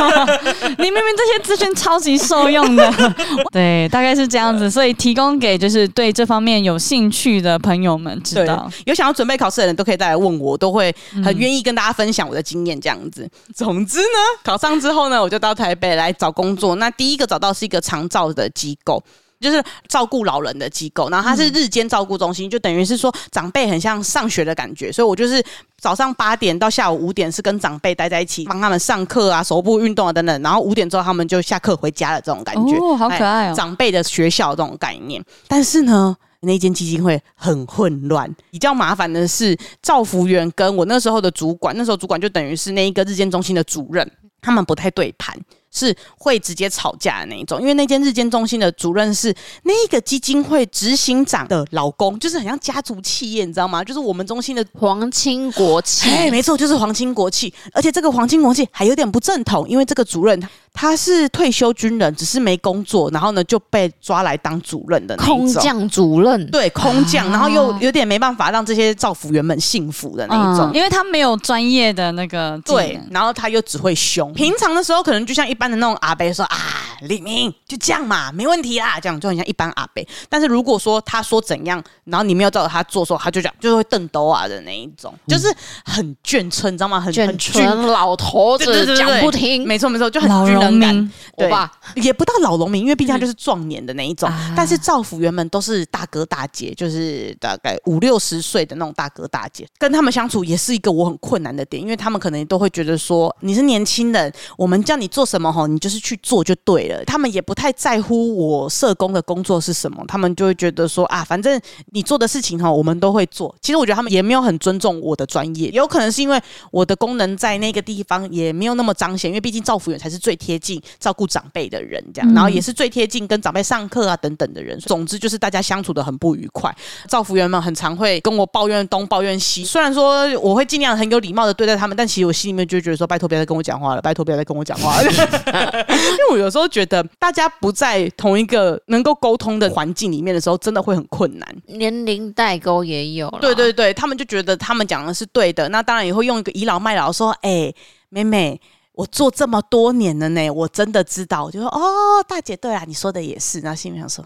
[0.00, 0.26] 啊，
[0.78, 3.14] 你明明这些资讯超级受用的。
[3.52, 8.68] 对，大概是这样子，所以提供给就是对这方面有兴趣的朋友们知道。
[8.84, 10.92] 有想要准备考试的人都可以再来问我，都会
[11.24, 12.72] 很愿意跟大家分享我的经验。
[12.80, 13.11] 这样子，
[13.54, 14.72] 总之呢，考上。
[14.82, 16.74] 之后呢，我就到台北来找工作。
[16.76, 19.00] 那第一个找到是一个长照的机构，
[19.38, 21.08] 就是照顾老人的机构。
[21.08, 24.90] 然后它是日间照顾中心，就等于是说长辈很像上学的感觉。
[24.90, 25.40] 所以我就是
[25.78, 30.42] 早上八点到下午五点是跟长辈待在一起，帮他们上课啊、手部运动啊等等。
[30.42, 35.24] 然后五点之后他们就下课回家了，这种感觉哦，好可爱哦，长辈的学校这种概念。
[35.46, 38.32] 但是呢，那间基金会很混乱。
[38.50, 44.08] 比较麻烦的是，照服员跟我那时候的主管，那时候主管就等于是那一个日间中心的主任。
[44.44, 45.38] 他们不太对盘，
[45.70, 47.60] 是会直接吵架的那一种。
[47.60, 53.84] 因为那间日间中心的主任是那个基金会执行长的老公，就是很像家族企业，你知道吗？
[53.84, 56.10] 就是我们中心的皇亲国戚。
[56.10, 57.54] 哎，没错，就是皇亲国戚。
[57.72, 60.42] 而且这个皇亲国戚还有点不正统，因为这个主任
[60.74, 65.38] 他是退休军人，只是没工作，然后呢就被抓来当主任的那种。
[65.38, 74.32] 空降主任，对，空降，然后又有点没办法让这些造福员们幸福的那一种，嗯、因为他没有专业的那个对，然后他又只会凶。
[74.32, 76.56] 平常的时候可能就像一般的那种阿伯说啊，
[77.02, 80.02] 李明就这样嘛，没问题啦，这样就很像一般阿伯。
[80.28, 85.46] 但是如果说他说怎样，然后你没有照着他做，时候他就讲就会瞪兜啊的那一种，就是
[85.84, 86.98] 很眷村，你知道吗？
[87.00, 91.12] 很眷村老头子讲不听，没错没错，就很军人感。
[91.34, 91.72] 对吧？
[91.96, 94.28] 也不到老农民，因为毕竟他就是壮年的那一种。
[94.30, 107.02] 嗯、但是造福员们都是大哥大姐，就是大概五六十岁的那种大哥大姐，跟他们相处也是一个我很困难的点，因为他们可能都会觉得说你是年轻人，我们叫你做什么吼，你就是去做就对了。
[107.06, 111.58] 他们也不太在乎我社工的工作是什么，他们就会觉得说啊，反正
[111.92, 113.52] 你做的事情哈，我们都会做。
[113.62, 124.78] 其实我觉得他们也没有很尊重我的专业，有可能是因为我的功能在那个地方也没有那么彰显，因为毕竟造福员才是最贴近照顾长辈的人，这样，然后也是最贴近跟长辈上课啊等等的人。
[124.80, 126.74] 总之就是大家相处的很不愉快，
[127.08, 129.64] 造福员们很常会跟我抱怨东抱怨西。
[129.64, 135.10] 虽然说我会尽量很有礼貌的对待他们，但其实我心里面就觉得说，拜托不要再跟我讲话了，拜托不要再跟我讲话了。
[135.88, 141.48] 因为我有时候觉得大家不在同一个能够沟通的环境里面的时候，真的会很困难。
[141.66, 147.76] 年龄代沟也有，对对对，他们就觉得他们讲的是对的，那当然也会用一个倚老卖老说，哎、欸，
[148.08, 148.60] 妹妹。
[148.94, 151.44] 我做这么多年了呢，我真的知道。
[151.44, 153.58] 我就说哦，大姐，对啊，你说的也是。
[153.60, 154.24] 然后心里想说，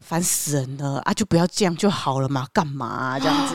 [0.00, 3.54] 烦死人了啊，就不要这样就好了嘛，干嘛啊， 这样子？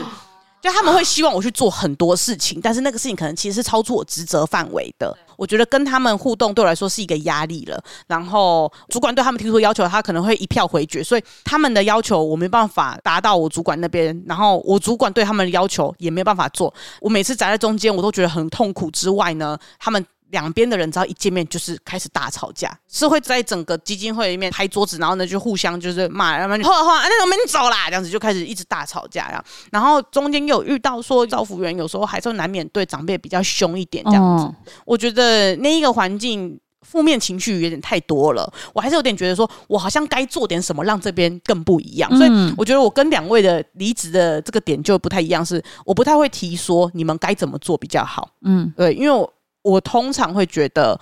[0.62, 5.16] 就他们会希望我去做很多事情，但是那个事情可能其实是超出我职责范围的。
[5.36, 7.82] 我觉得跟他们互动对我来说是一个压力了。
[8.06, 16.72] 然后主管对他们提出要求，他可能会一票回绝，所以他们的要求我没办法达到我主管那边，然后我主管对他们的要求也没办法做。
[17.00, 18.90] 我每次宅在中间，我都觉得很痛苦。
[18.90, 20.02] 之外呢，他们。
[20.30, 29.44] 两边的人只要一见面就是开始大吵架，是会在整个基金会里面拍桌子，然后呢就互相就是骂，然后后来后来那我们走啦，这样子就开始一直大吵架呀。
[29.72, 34.72] 然后中间有遇到说招服员有时候还是难免对长辈比较凶一点这样子。
[34.84, 42.08] 我觉得那一个环境负面情绪有点太多了，我还是有点觉得说我好像该做点什么让这边更不一样。
[42.16, 48.30] 所以我觉得我跟两位的离职的这个点就不太一样，是我不太会提说你们该怎么做比较好。
[48.42, 49.28] 嗯，对，因为我。
[49.62, 50.98] 我通常会觉得，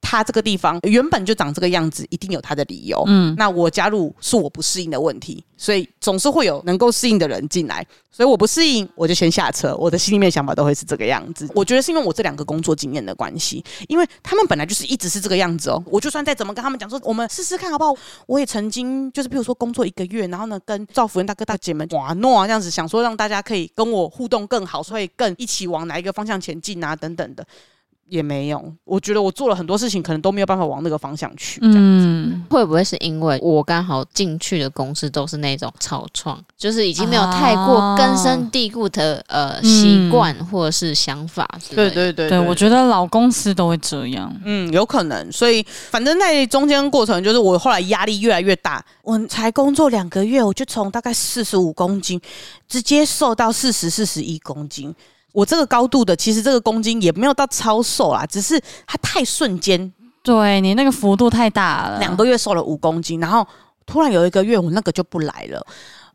[0.00, 3.04] 他这个地方原本就长这个样子，一定有他的理由。
[3.06, 7.86] 嗯，那我加入是我不适应的问题，所以总是会有能够适应的人进来。
[8.10, 9.74] 所以我不适应，我就先下车。
[9.76, 11.48] 我的心里面想法都会是这个样子。
[11.54, 15.82] 我觉得是因为我这两个工作经验的关系，因为他们本来就是一直是这个样子哦。
[15.86, 17.94] 我就算再怎么跟他们讲说，我们试试看好不好？
[18.26, 27.46] 我也曾经就是，比如说工作一个月，然后呢，跟照服员大哥大姐们哇诺啊这样子，想说让大家可以跟我互动更好，所以更一起往哪一个方向前进啊等等的。
[28.10, 31.60] 也没有，我觉得我做了很多事情，可能都没有办法往那个方向去。
[31.60, 31.80] 这样子。
[31.80, 41.48] 嗯，会不会是因为我刚好进去的公司都是那种草创，就是已经没有太过根深蒂固的、啊、呃习惯或者是想法？
[41.70, 44.34] 对对对，对，我觉得老公司都会这样。
[44.44, 45.30] 嗯，有可能。
[45.30, 48.84] 所以反正在中间过程，就是我后来压力越来越大。
[49.02, 52.20] 我才工作两个月，我就从大概四十五公斤
[52.68, 54.94] 直接瘦到四十四十一公斤。
[55.32, 61.98] 我这个高度的，其实这个公斤也没有到超瘦啦，只是它太瞬间，对你那个幅度太大了。
[61.98, 63.46] 两个月瘦了五公斤，然后
[63.86, 65.64] 突然有一个月我那个就不来了，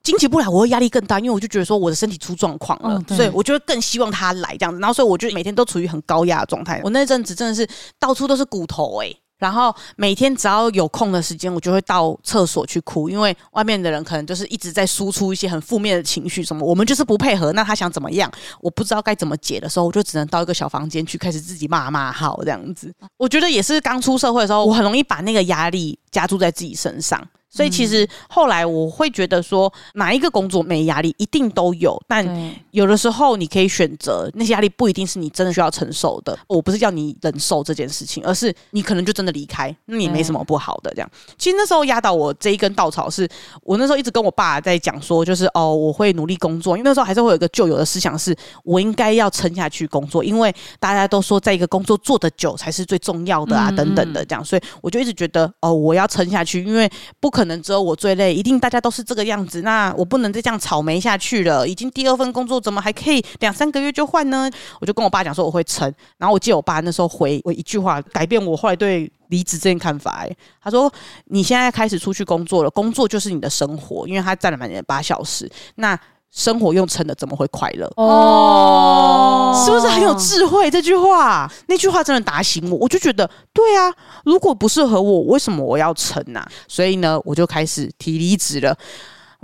[0.04, 6.82] 经期不来，我会压力更大，因为我就觉得说我的身体出状况了，哦、所以我就会更希望它来这样子，然后所以我就每天都处于很高压的状态。
[6.84, 7.68] 我那阵子真的是
[8.00, 9.22] 到处都是骨头哎、欸。
[9.38, 22.94] 然后每天只要有空的时间，我就会到厕所去哭，因为外面的人可能就是一直在输出一些很负面的情绪，什么我们就是不配合，那他想怎么样，我不知道该怎么解的时候，我就只能到一个小房间去开始自己骂骂号这样子。
[23.18, 27.22] 我觉得也是刚出社会的时候，我很容易把那个压力加注在自己身上。
[27.56, 36.38] 所以其实后来我会觉得说，哪一个工作没压力，一定都有，但有的时候你可以选择，那些压力不一定是你真的需要承受的。
[36.48, 40.92] 我不是叫你忍受这件事情，而是你可能就真的离开，那也没什么不好的。
[40.94, 43.26] 这样，其实那时候压倒我这一根稻草是，
[43.64, 56.90] 我那时候一直跟我爸在讲说，就是哦，我会努力工作，因为那时候还是会有一个旧有的思想，是我应该要撑下去工作，因为大家都说在一个工作做得久才是最重要的啊，等等的这样，所以我就一直觉得哦，我要撑下去，因为
[57.20, 59.62] 不可能只有我最累，一定大家都是这个样子。
[59.62, 61.68] 那我不能再这样草莓下去了。
[61.68, 64.50] 已经第二份工作，怎么还可以两三个月就换呢？
[64.80, 65.92] 我就跟我爸讲说我会撑。
[66.18, 70.26] 然后我记得我爸那时候回我一句话，改变我后来对离职这件看法。
[70.62, 70.92] 他说
[71.26, 75.50] ：“你现在开始出去工作了，工作就是你的生活，因为他占了满八小时。
[75.76, 76.00] 那
[76.36, 77.90] 生活用撑的怎么会快乐？
[77.96, 80.70] 哦，是不是很有智慧？
[80.70, 83.92] 这句话，那句话真的打醒我，我就觉得对啊，
[84.26, 86.52] 如果不适合我，为什么我要撑呢、啊？
[86.68, 88.78] 所以呢，我就开始提离职了。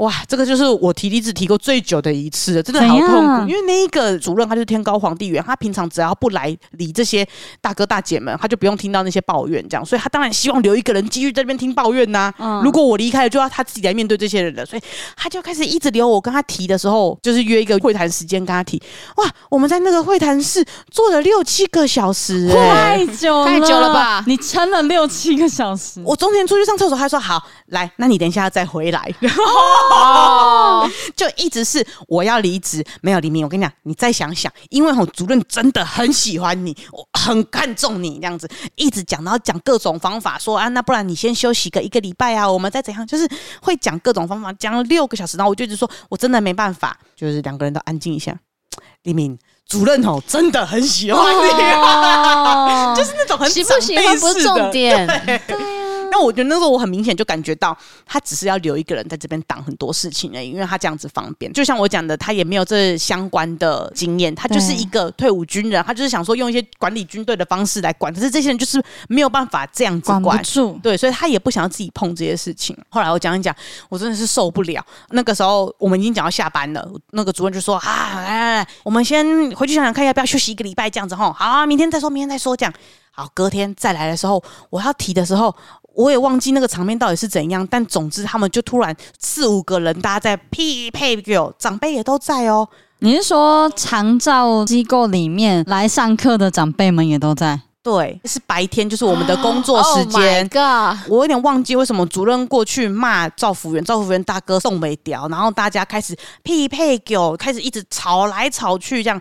[0.02, 3.48] 哇，这个就是我提离职提过最久的一次了，真的好痛苦。
[3.48, 7.28] 因为那一个主任他就是天高皇帝远，他平常只要不来理这些
[7.62, 12.34] 大哥大姐们，他就不用听到那些抱怨，这样，所以他当然希望留一个人继续在这边听抱怨呐、啊。
[12.40, 14.82] 嗯、如果我离开了，就要他自己来面对这些人了，所以
[15.16, 18.82] 他就开始一直留我跟他提的时候，就是约一个会谈时间跟他提。
[19.18, 24.24] 哇，我们在那个会谈室坐了六七个小时、欸，太久了，太久了吧？
[24.26, 26.02] 你撑了六七个小时。
[26.04, 29.00] 我中间出去上厕所，他说好，来，那你等一下再回来。
[29.22, 29.91] 哦，
[31.16, 33.44] 就一直是我要离职，没有黎明。
[33.44, 43.28] 我跟你讲，你再想想，因为吼主任真的很喜欢你，我很看重你，这样子一直讲，然后讲各种方法，说啊，那不然你先休息个一个礼拜啊，我们再怎样， 就是
[43.62, 48.38] 会讲各种方法，讲了六个小时，然后我就一直说，我真的没办法，就是两个人都安静一下。
[49.04, 55.08] 黎明主任吼真的很喜欢你， 哦、就是那种很喜不喜欢不是重点。
[55.48, 55.81] 对。
[56.12, 61.52] 那我觉得那时候我很明显就感觉到，他只是要留一个人在这边挡很多事情而已，因为他这样子方便。
[61.54, 68.14] 就像我讲的，他也没有这相关的经验，他就是一个退伍军人，他就是想说用一些管理军队的方式来管。
[68.14, 72.78] 可是这些人就是没有办法这样子管，管住，对，所以他也不想要自己碰这些事情。
[72.90, 73.56] 后来我讲一讲，
[73.88, 74.86] 我真的是受不了。
[75.12, 81.32] 那个时候我们已经讲到下班了，那个主任就说：“啊，来来来，我们先回去想想看，要不要休息一个礼拜这样子哈。
[81.32, 82.74] 好啊，明天再说，明天再说这样。
[83.12, 85.54] 好，隔天再来的时候，我要提的时候。”
[85.94, 92.66] 我也忘记那个场面到底是怎样，但总之他们就突然四五个人，大家在匹配给长辈也都在哦。
[93.00, 97.60] 你是说长照机构里面来上课的长辈们也都在？
[97.84, 100.48] 对，是白天，就是我们的工作时间。
[100.54, 109.20] Oh 我有点忘记为什么主任过去骂赵福元，赵福元大哥送没屌，然后大家开始匹配狗，开始一直吵来吵去这样。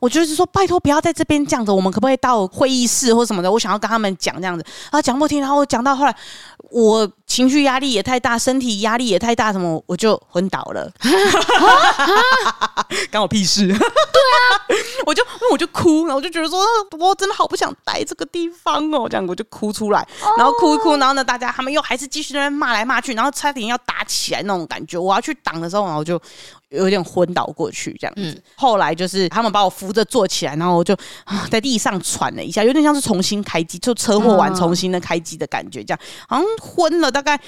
[0.00, 3.52] 我就是说，拜托不要在这边这样子，我们可不可以到会议室或什么的？
[3.52, 6.16] 我想要跟他们讲这样子啊，讲不听，然后我讲到后来，
[6.70, 10.90] 我情绪压力也太大，身体压力也太大，什么我就昏倒了，
[13.10, 13.66] 关我屁事。
[13.66, 13.80] 对啊，
[15.06, 16.60] 我就我就哭，然后我就觉得说，
[16.98, 20.06] 我真的好不想待这个地方哦，这样我就哭出来，
[20.36, 26.20] 然后哭一哭，然后呢，大家他们又还是继续在那骂来骂去，然后差点要打起来那种感觉，我要去挡的时候，然后我就。
[26.70, 30.96] 有点昏倒过去这样子，嗯、后来就是他们把我扶着坐起来，然后我就
[31.50, 37.38] 在地上喘了一下，有点像是重新开机，就车祸完重新的开机的感觉，这样好像昏了大概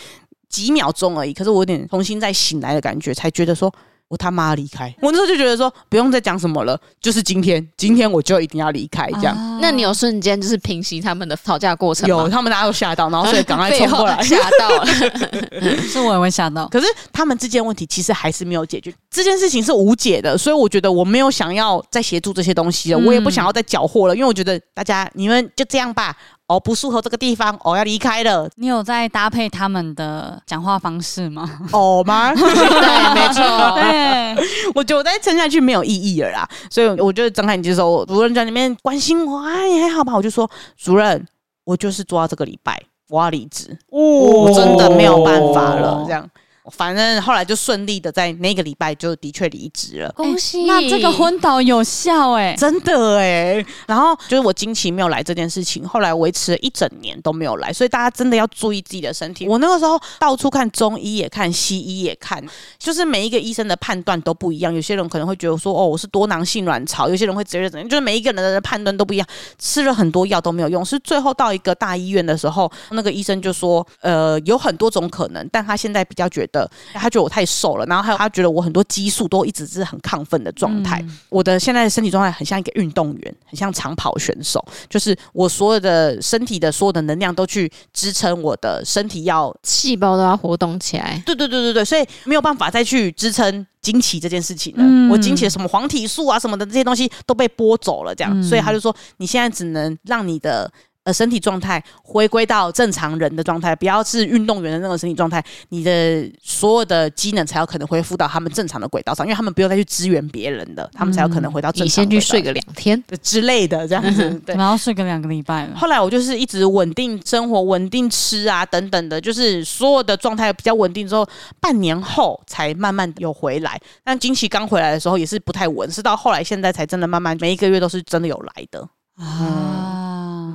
[0.49, 3.73] 几秒钟而已，可是我有点重新再醒来的感觉，才觉得说。
[4.13, 4.95] 我他妈离开！
[5.01, 9.09] 我那时候就觉得说，不用再讲什么了，就是今天，今天我就一定要离开。
[9.13, 12.07] 这样，啊、那你有瞬间就是平息他们的吵架过程？
[12.07, 14.87] 有，他们大家都吓到，然后所以赶快冲过来， 吓到了，
[15.89, 16.69] 是我也会吓到。
[16.69, 26.15] 可是他们之间问题其实还是没有解决，这件事情是无解的，所以我觉得我没有想要再协助这些东西了，嗯、我也不想要再搅和了，因为我觉得大家你们就这样吧。
[26.53, 28.49] 哦，不适合这个地方，哦，要离开了。
[28.57, 31.49] 你有在搭配他们的讲话方式吗？
[31.73, 32.33] 哦吗？
[32.37, 33.43] 对，没错。
[33.81, 34.37] 对，
[34.75, 36.49] 我觉得我再撑下去没有意义了啦。
[36.71, 40.15] 所以我就睁开眼睛的时候，主任在那边关心我啊，你还好吧？
[40.15, 41.27] 我就说，主任，
[41.65, 46.29] 我就是做到这个礼拜，我要离职，哦，我真的没有办法了，这样。
[46.71, 50.65] 反正后来就顺利的在那个礼拜就的确离职了，恭喜！
[50.65, 53.67] 那这个昏倒有效哎、欸，真的哎、欸。
[53.89, 59.49] 然后就是我经期没有来这件事情，后来维持了一整年都没有来，所以大家真的要注意自己的身体。
[59.49, 62.41] 我那个时候到处看中医也看西医也看，
[62.79, 64.73] 就是每一个医生的判断都不一样。
[64.73, 69.27] 有些人可能会觉得说哦，我是多囊性卵巢，有些人会直接怎样，就是每一个人的判断都不一样。
[69.59, 76.52] 吃了很多药都没有用，是最后到一个大医院的时候，那个医生就说呃有很多种可能，但他现在比较觉得。
[76.53, 81.01] 的，他觉得我太瘦了，然后还有他觉得我很多激素都一直是很亢奋的状态。
[81.03, 91.21] 嗯、我的现在的身体状态很像一个运动员，很像长跑选手，就是我所有的身体的所有的能量都去支撑我的身体要，要细胞都要活动起来。
[91.25, 94.85] 对对对对对，所以没有办法再去支撑经期这件事情了。
[94.85, 100.71] 嗯、我经期的什么黄体素啊什么的这些东西都被剥走了，这样，嗯、所以他就说你现在只能让你的。
[101.05, 111.85] 呃，身体状态回归到正常人的状态，不要是运动员的那种身体状态，你的所有的机能才有可能恢复到他们正常的轨道上，因为他们不用再去支援别人的，他们才有可能回到正常。
[111.87, 115.69] 你先去睡个两天 之类的，这样子， 对，然后睡个两个礼拜。
[115.75, 121.29] 后来我就是一直稳定生活、稳定吃啊等等的，就是所有的状态比较稳定之后，
[121.59, 123.77] 半年后才慢慢有回来。
[124.05, 129.92] 但经期刚回来的时候也是不太稳，是到后来现在才真的慢慢每一个月都是真的有来的啊。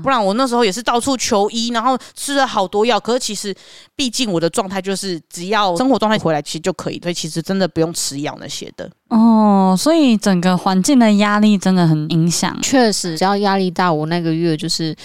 [0.08, 2.98] 不然我那时候也是到处求医，然后吃了好多药。
[2.98, 3.54] 可是其实，
[3.94, 6.98] 毕竟我的状态就是只要生活状态回来，其实就可以。
[7.02, 8.90] 所以其实真的不用吃药那些的。
[9.10, 12.58] 哦，所以整个环境的压力真的很影响。
[12.62, 14.96] 确实，只要压力大，我那个月就是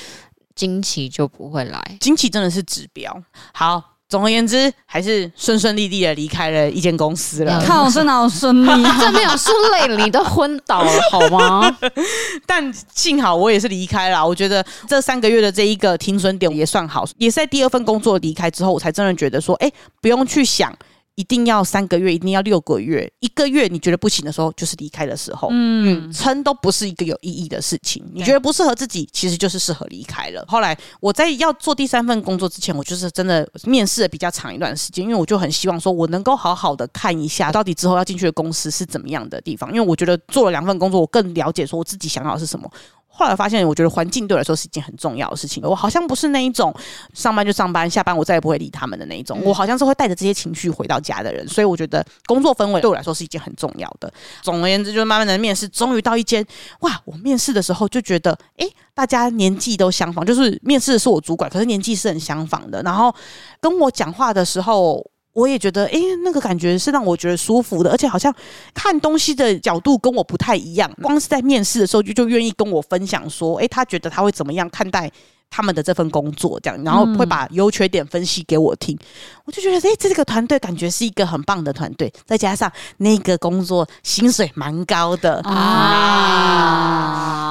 [0.55, 1.83] 经期就不会来。
[1.99, 3.21] 经期真的是指标。
[3.53, 3.92] 好。
[4.13, 7.65] 总而言之，还是顺顺利利的离开了一间公司了。
[7.67, 8.69] 靠，真的好顺利，
[9.01, 9.57] 这没有顺
[9.97, 11.75] 利，你都昏倒了好吗？
[12.45, 14.23] 但幸好我也是离开了。
[14.23, 20.71] 我觉得这三个月的这一个停损点也算好，也是在第二份工作离开之后，我才真的觉得说，哎，不用去想。
[21.15, 25.49] 一定要三个月，一定要六个月，一个月你觉得不行的时候，就是离开的时候。
[25.51, 28.03] 嗯，撑都不是一个有意义的事情。
[28.13, 30.45] 你觉得不适合自己，其实就是适合离开了。
[30.49, 39.69] 后来我在要做第三份工作之前，我就是真的面试了比较长一段时间，因为我就很希望说，我能够好好的看一下，到底之后要进去的公司是怎么样的地方。
[39.71, 42.71] 因为我觉得做了两份工作，我更了解说我自己想要的是什么。
[43.15, 45.63] 后来发现，我觉得环境对我来说是一件很重要的事情。
[45.63, 46.75] 我好像不是那一种
[47.13, 49.39] 上班就上班，下班我再也不会理他们的那一种。
[49.45, 51.47] 我好像是会带着这些情绪回到家的人。
[51.47, 54.13] 所以我觉得工作氛围对我来说是一件很重要的。
[54.41, 56.45] 总而言之，就是慢慢的面试，终于到一间
[56.81, 57.01] 哇！
[57.05, 62.83] 我面试的时候就觉得，诶，大家年纪都相仿，就是面试的是我主管，可是年纪是很相仿的。
[62.83, 63.15] 然后
[63.61, 65.07] 跟我讲话的时候。
[65.33, 68.35] 我也觉得，哎、欸，那个感觉是让我觉得舒服的，而且好像
[68.75, 70.91] 看东西的角度跟我不太一样。
[71.03, 75.11] 光是在面试的时候就就愿意跟我分享说，哎、欸，他觉得他会怎么样看待
[75.49, 78.95] 他们的这份工作，这样，然后会把优缺点分析给我听。
[78.95, 78.99] 嗯、
[79.47, 85.53] 我就觉得，哎、欸，这个团队感觉是一个很棒的团队，再加上那个工作薪水蛮高的啊。
[85.53, 87.42] 啊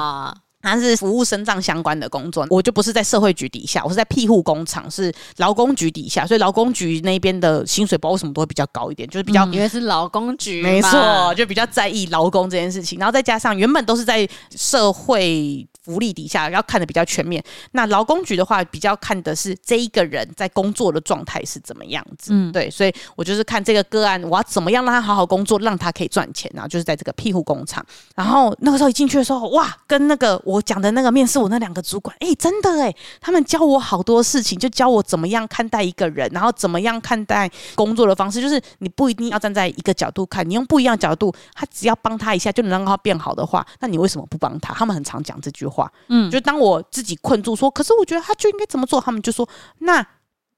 [0.62, 15.66] 它是服务身障相关的工作，我就不是在社会局底下，我是在庇护工厂，是劳工局底下，所以劳工局那边的薪水，不知道为什么都会比较高一点，就是比较因为是劳工局，没错，就比较在意劳工这件事情，然后再加上原本都是在社会。
[15.84, 17.42] 福利底下要看的比较全面，
[17.72, 27.84] 那劳工局的话比较看的是这一个人在工作的状态是怎么样子，嗯，对，所以我就是看这个个案，我要怎么样让他好好工作，让他可以赚钱，然后就是在这个庇护工厂，
[28.14, 44.72] 然后那个时候一进去的时候，哇，跟那个我讲的那个面试我那两个主管，哎、欸，真的哎、欸，他们教我好多事情，就教我怎么样看待一个人，然后怎么样看待工作的方式，就是你不一定要站在一个角度看，你用不一样的角度，他只要帮他一下就能让他变好的话，那你为什么不帮他？
[44.74, 45.72] 他们很常讲这句话。
[45.72, 49.48] 话，嗯，就当我自己困住说，可是我觉得他就应该怎么做，他们就说，
[49.78, 50.06] 那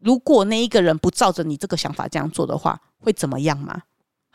[0.01, 3.82] 如果那一个人不照着你这个想法这样做的话，会怎么样吗？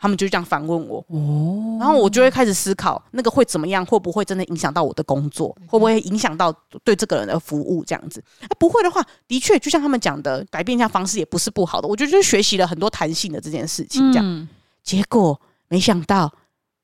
[0.00, 6.50] 他们就这样反问我，哦，然后我就会开始思考，那个会怎么样，会不会真的影响到我的工作，会不会影响到
[6.82, 8.22] 对这个人的服务这样子？
[8.40, 11.86] 啊，不会的话，的确就像他们讲的，改变一下方式也不是不好的。
[11.86, 14.48] 我觉得就学习了很多弹性的这件事情，这样，嗯，
[14.82, 15.38] 结果
[15.68, 16.32] 没想到。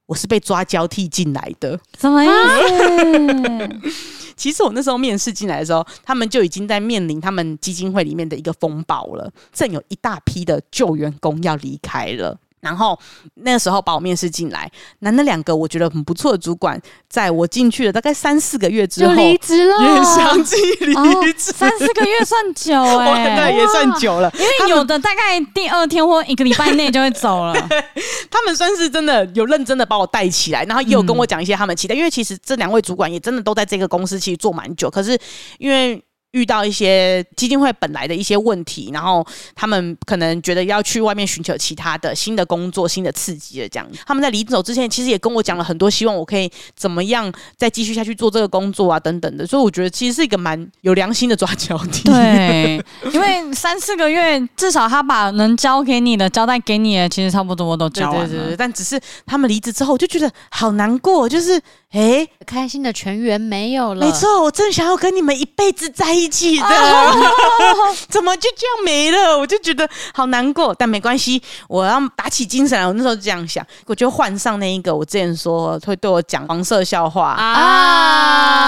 [0.09, 3.91] 我是被抓交替进来的，怎么意思？
[4.37, 12.39] 其实我那时候面试进来的时候，他们就已经在面临他们基金会里面的一个风暴了，正有一大批的旧员工要离开了。
[12.67, 12.99] 然后
[13.35, 21.53] 那个时候把我面试进来，那那两个我觉得很不错的主管，在我进去了大概三四个月之后就离职了，也相继离职。
[21.53, 27.55] 三四个月算久哎、 欸，对，也算久了，因为有的大概第二天或一个礼拜内就会走了。
[28.29, 35.17] 他们算是真的有认真的把我带起来，然后也有跟我讲一些他们期待，嗯、因为其实这两位主管也真的都在这个公司其实做蛮久，可是
[35.59, 36.03] 因为。
[36.33, 43.68] 遇到一些基金会本来的一些问题，然后他们可能觉得要去外面寻求其他的新的工作、新的刺激的。
[43.68, 49.47] 这样，他们在离走之前，其实也跟我讲了很多，希望我可以怎么样再继续下去做这个工作啊，等等的。
[49.47, 52.03] 所以我觉得其实是一个蛮有良心的抓交替。
[52.11, 58.29] 对，因为三四个月，至少他把能交给你的交代给你的，其实差不多都交完了。
[58.29, 61.61] 对对对，但只是他们离职之后，我就觉得好难过，就是。
[61.93, 64.05] 哎，开心的全员没有了。
[64.05, 66.66] 没错，我真的想要跟你们一辈子在一起的，
[68.11, 69.39] 怎么就这样没了？
[69.39, 70.74] 我就觉得好难过。
[70.74, 72.87] 但没关系，我要打起精神来。
[72.87, 78.66] 我那时候就这样想，我就换上那一个我之前说会对我讲黄色笑话啊。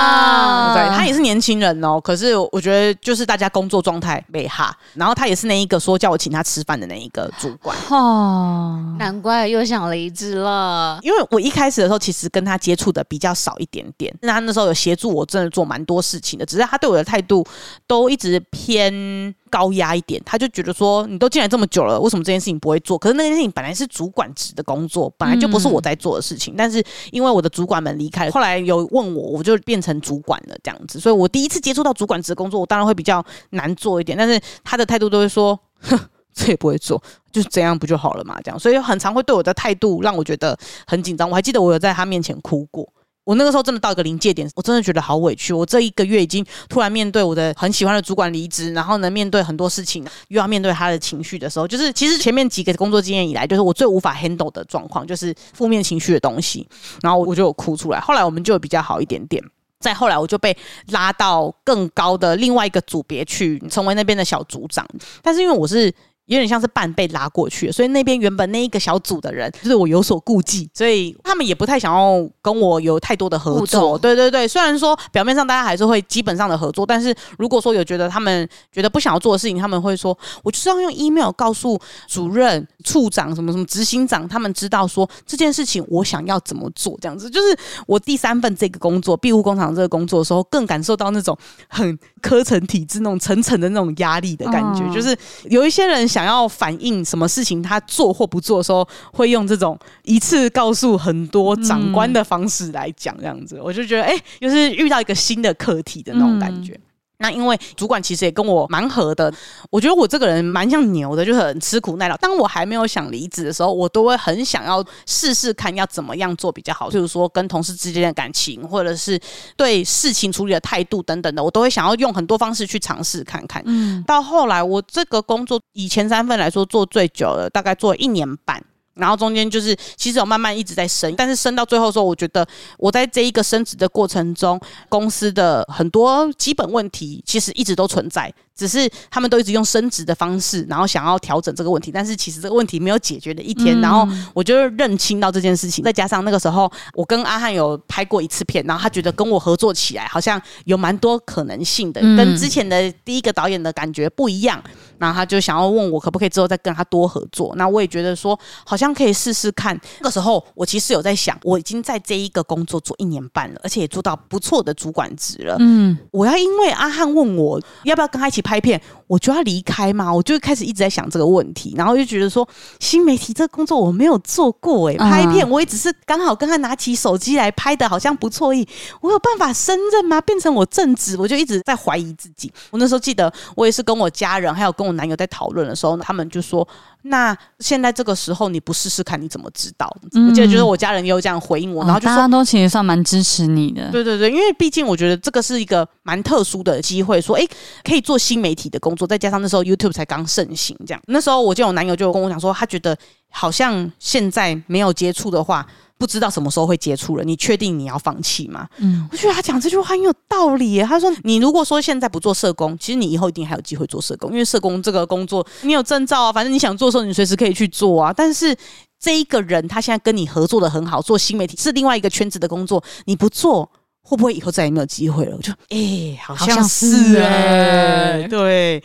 [0.75, 4.75] 对，他也是年轻人哦，可是我觉得就是大家工作状态被哈。
[4.95, 7.77] 然后他也是那一个说叫我请他吃饭的那一个主管。
[7.91, 10.99] 哦，难怪又想离职了。
[11.03, 13.19] 因为我一开始的时候其实跟他接触的比。
[13.19, 16.47] 较少一点点，那他那时候有协助我，真的做蛮多事情的。
[16.47, 17.45] 只是他对我的态度
[17.85, 22.97] 都一直偏高压一点，他就觉得说，你都进来这么久了，为什么这件事情不会做？
[22.97, 26.55] 可是那件事情本来是主管职的工作，本来就不是我在做的事情。
[26.57, 26.81] 但是
[27.11, 31.01] 因为我的主管们离开，后来有问我，我就变成主管了这样子。
[31.01, 34.17] 所以我第一次接触到主管职的工作，我当然会比较难做一点。
[34.17, 35.99] 但是他的态度都会说，哼，
[36.39, 38.41] 这也不会做，就是这样不就好了嘛？
[38.45, 41.29] 这样，所以很常会对我的态度让我觉得很紧张。
[41.29, 42.89] 我还记得我有在他面前哭过。
[43.25, 45.53] 我那个时候真的到一个临界点，我真的觉得好委屈。
[45.53, 56.67] 我这一个月已经突然面对我的很喜欢的主管离职，然后呢，面对很多事情，又要面对他的情绪的时候，就是其实前面几个工作经验以来，就是我最无法 handle 的状况，就是负面情绪的东西。
[57.03, 58.01] 然后我就有哭出来。
[58.01, 59.43] 后来我们就比较好一点点。
[59.79, 60.57] 再后来我就被
[60.89, 64.87] 拉到更高的另外一个组别去，成为那边的小组长。
[65.23, 65.93] 但是因为我是。
[66.29, 73.99] 有点像是半被拉过去，所以那边原本那一个小组的人就是我有所顾忌，所以他们也不太想要跟我有太多的合作。
[73.99, 87.31] 对对对，虽然说表面上大家还是会基本上的合作，但是如果说有觉得他们觉得不想要做的事情，他们会说，我就是要用 email 告诉主任、处长什么什么执行长，他们知道说这件事情我想要怎么做，这样子。
[87.31, 87.57] 就是
[87.87, 91.35] 我第三份这个工作，庇护工厂这个工作的时候，更感受到那种
[91.69, 95.17] 很科层体制那种层层的那种压力的感觉，哦、就是
[95.49, 96.18] 有一些人想。
[96.19, 106.73] 想要反映什么事情，他做或不做的时候，会用这种一次告诉很多长官的方式来讲，这样子，嗯、我就觉得，哎、欸，就是遇到一个新的课题的那种感觉。
[106.73, 106.83] 嗯
[107.19, 109.33] 那因为主管其实也跟我蛮合的，
[109.71, 112.17] 我觉得我这个人蛮像牛的，就很吃苦耐劳。
[112.19, 119.21] 当我还没有想离职的时候，我都会很想要试试看要怎么样做比较好，就是说跟同事之间的感情，或者是
[119.57, 123.61] 对事情处理的态度等等的，我都会想要用很多方式去尝试看看。
[123.67, 128.63] 嗯，到后来我这个工作以前三份来说做最久了，大概做一年半。
[128.99, 132.47] 然后中间就是其实有慢慢一直在升，但是升到最后的时候，我觉得
[132.77, 138.33] 我在这一个升职的过程中，公司的很多基本问题其实一直都存在。
[138.59, 143.79] 只是他们都一直用升职的方式，然后想要调整这个问题，但是其实这个问题没有解决的一天。
[143.79, 154.61] 嗯、然后我就认清到这件事情，再加上那个时候我跟阿汉有拍过一次片，然后他觉得跟我合作起来好像有蛮多可能性的，嗯、跟之前的第一个导演的感觉不一样。
[154.99, 157.55] 然后他就想要问我可不可以之后再跟他多合作。
[157.55, 158.37] 那我也觉得说
[158.67, 159.81] 好像可以试试看。
[160.01, 165.55] 那个时候我其实有在想，我已经在这一个工作做一年半了，而且也做到不错的主管职了。
[165.61, 168.43] 嗯，我要因为阿汉问我要不要跟他一起。
[168.49, 172.49] 拍片，我就要离开嘛，我就开始一直在想这个问题，然后就觉得说
[172.79, 178.69] 新媒体这个工作我没有做过诶、欸，拍片我也只是刚好跟他拿起手机来拍的，好像不错意，
[179.01, 180.21] 我有办法胜任吗？
[180.21, 182.53] 变成我正职，我就一直在怀疑自己。
[182.71, 186.67] 我那时候记得，我也是跟我家人还有跟我男友在讨论的时候，他们就说。
[187.03, 189.89] 那现在这个时候你不试试看你怎么知道？
[190.15, 193.89] 嗯、我记得就是我家人也有这样回应我，然后就说、哦、大家都其实算蛮支持你的。
[193.93, 197.47] 对对对，因为毕竟我觉得这个是一个蛮特殊的机会，说哎
[197.85, 202.97] 可以做新媒体的工作，再加上那时候 YouTube 才刚盛行，这样那时候我就有男友就跟我讲说，他觉得
[203.31, 205.67] 好像现在没有接触的话。
[206.01, 208.69] 不知道什么时候会接触了，你确定你要放弃吗？
[208.77, 210.85] 嗯，我觉得他讲这句话很有道理耶。
[210.85, 218.13] 他说：“你如果说现在不做社工，其实你以后一定还有机会做社工，因为社工这个工作你有证照啊，反正你想做的时候你随时可以去做啊。
[218.17, 218.57] 但是
[219.01, 223.69] 这一个人他现在跟你合作的很好，做新媒体是另外一个圈子的工作，你不做
[224.09, 225.37] 会不会以后再也没有机会了？
[225.37, 228.83] 我就哎、欸，好像是哎，对，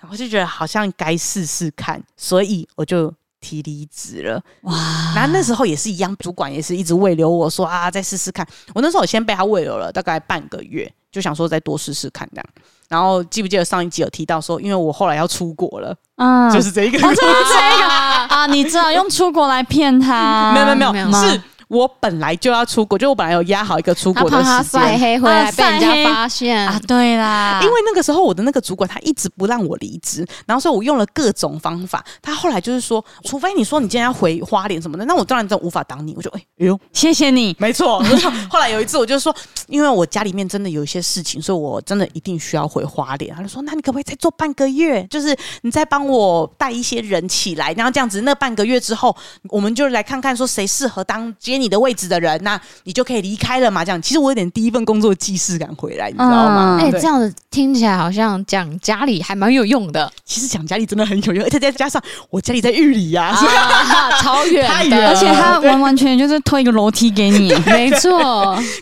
[0.00, 3.12] 然后就觉得好像该试试看，所以我就。”
[3.42, 4.72] 提离职了哇！
[5.16, 8.46] 然后那时候也是一样，主管也是一直慰留我说啊，再试试看。
[8.72, 12.46] 我那时候我先被他慰留了大概半个月，就想说再多试试看这样。
[12.88, 20.52] 然后记不记得上一集有提到说，因为我后来要出国了，嗯，就是这一个，哦、就是这个啊，你知道用出国来骗他？
[20.54, 21.42] 没有没有没有，是。
[21.72, 26.68] 我本来就要出国，就我本来有压好一个出国的时间，他晒黑回来被人家发现。
[26.68, 38.04] 啊，对啦，因为那个时候我的那个主管他一直不让我离职，然后所以我用了各种方法，他后来就是说，除非你说你今天要回花莲什么的，那我当然真无法挡你，我就哎呦，谢谢你，没错。
[38.50, 39.34] 后来有一次我就说，
[39.66, 49.16] 因为我家里面真的有一些事情，所以我真的一定需要回花莲，他就说，那你可不可以再做半个月，就是你再帮我带一些人起来，然后这样子，那半个月之后，
[49.48, 52.38] 我们就来看看说谁适合当接你的位置的人。
[52.42, 53.84] 那你就可以离开了嘛？
[53.84, 56.78] 这样，其实我有点第一份工作既视感回来，你知道吗？
[56.80, 60.10] 哎、嗯，欸、这样子听起来好像讲家里还蛮有用的。
[60.24, 68.18] 其实讲家里真的很有用，而且再加上我家里在玉里呀、啊，啊、 超远的，而且他完完全全就是推一个楼梯给你， 没错。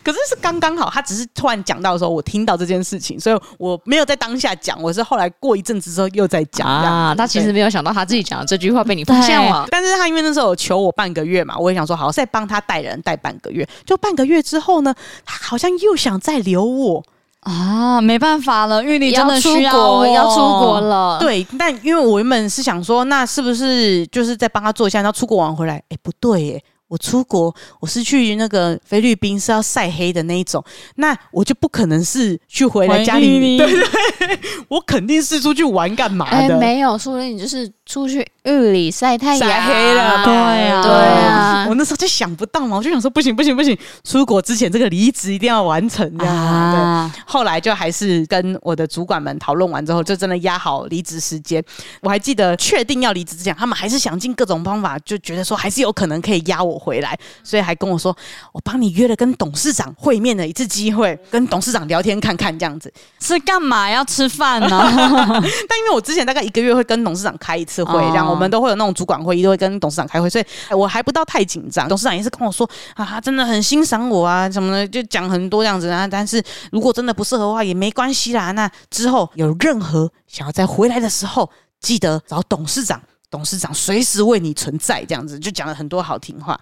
[0.03, 7.15] 可是是刚刚好，他只是突然讲到的时候，我听到这件事情，所以我没有在当下讲，我是后来过一阵子之后又在讲啊。
[7.17, 13.51] 他其实没有想到他自己讲的这句话被你发现了，但是他因为那时候有求我半个月嘛，我也想说好，再帮他带人带半个。
[13.51, 14.95] 月就半个月之后呢，
[15.25, 17.03] 他好像又想再留我
[17.41, 21.19] 啊，没办法了，玉里真的需要我要出国了。
[21.19, 25.83] 对，但因为我原本是想说，那是不是就是再帮他做一下，然后出国玩回来？
[25.89, 30.63] 哎，不对，哎，我出国，我是去那个菲律宾是要晒黑的那一种，
[30.97, 33.73] 那我就不可能是去回来家里， 对
[34.19, 36.37] 对，我肯定是出去玩干嘛的？
[36.37, 47.09] 哎，没有，说不定你就是出去日里晒太阳，晒黑了，对啊，对啊，我那时候就想不到嘛，我就想说不行不行不行，出国之前这个离职一定要完成啊。
[47.15, 51.63] 对，后来就还是跟我的主管们讨论完之后，就真的压好离职时间。
[52.01, 58.17] 我还记得确定要离职之前，他们还是想尽各种方法，就觉得说还是有可能可以压我回来，所以还跟我说，
[58.53, 62.91] 我帮你约了跟董事长会面的一次机会，跟董事长聊天看看这样子。
[63.21, 63.91] 是干嘛？
[63.91, 64.69] 要吃饭呢？
[65.69, 71.87] 但因为我之前大概一个月会跟董事长开一次会，这样我们都会有那种主管会议，都会跟董事长开会，所以我还不到太紧张。
[71.89, 76.09] 董事长也是跟我说啊，他真的很欣赏我啊，什么的，就讲很多这样子啊。
[76.09, 78.51] 但是如果真的不适合的话，也没关系啦。
[78.53, 81.51] 那之后有任何想要再回来的时候，
[81.81, 83.01] 记得找董事长，
[83.31, 85.05] 董事长随时为你存在。
[85.05, 86.59] 这样子就讲了很多好听话。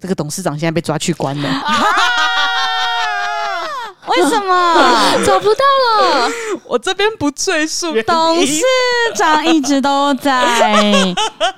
[0.00, 1.48] 这个董事长现在被抓去关了。
[4.06, 6.30] 为什么找不到了？
[6.68, 7.90] 我这边不赘述。
[8.02, 8.62] 董事
[9.14, 10.92] 长一直都在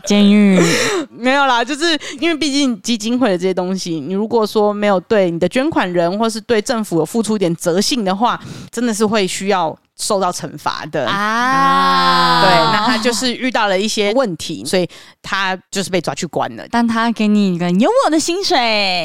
[0.05, 0.63] 监狱，
[1.11, 8.41] 没有啦，就是因为毕竟基金会的这些东西，你如果说没有对你的捐款人或是对政府有付出一点责信的话，
[8.71, 9.77] 真的是会需要。
[9.99, 11.09] 受到惩罚的。
[11.09, 14.89] 啊，对，那他就是遇到了一些问题，所以
[15.23, 16.65] 他就是被抓去关了。
[16.71, 18.57] 但他给你一个有我的薪水，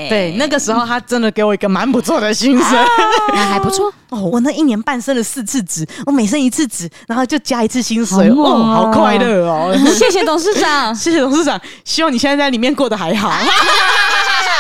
[0.10, 2.88] 对，那个时候他真的给我一个蛮不错的薪水，啊、
[3.34, 3.92] 那还不错。
[4.10, 4.20] 哦。
[4.32, 9.76] 我那一年半升了四次职，我每升一次职，然后就加一次薪水，哦，哦，好快乐哦！
[9.94, 13.30] 谢谢董事长， 谢谢董事长，希望你现在在里面过得还好。
[13.30, 13.40] 啊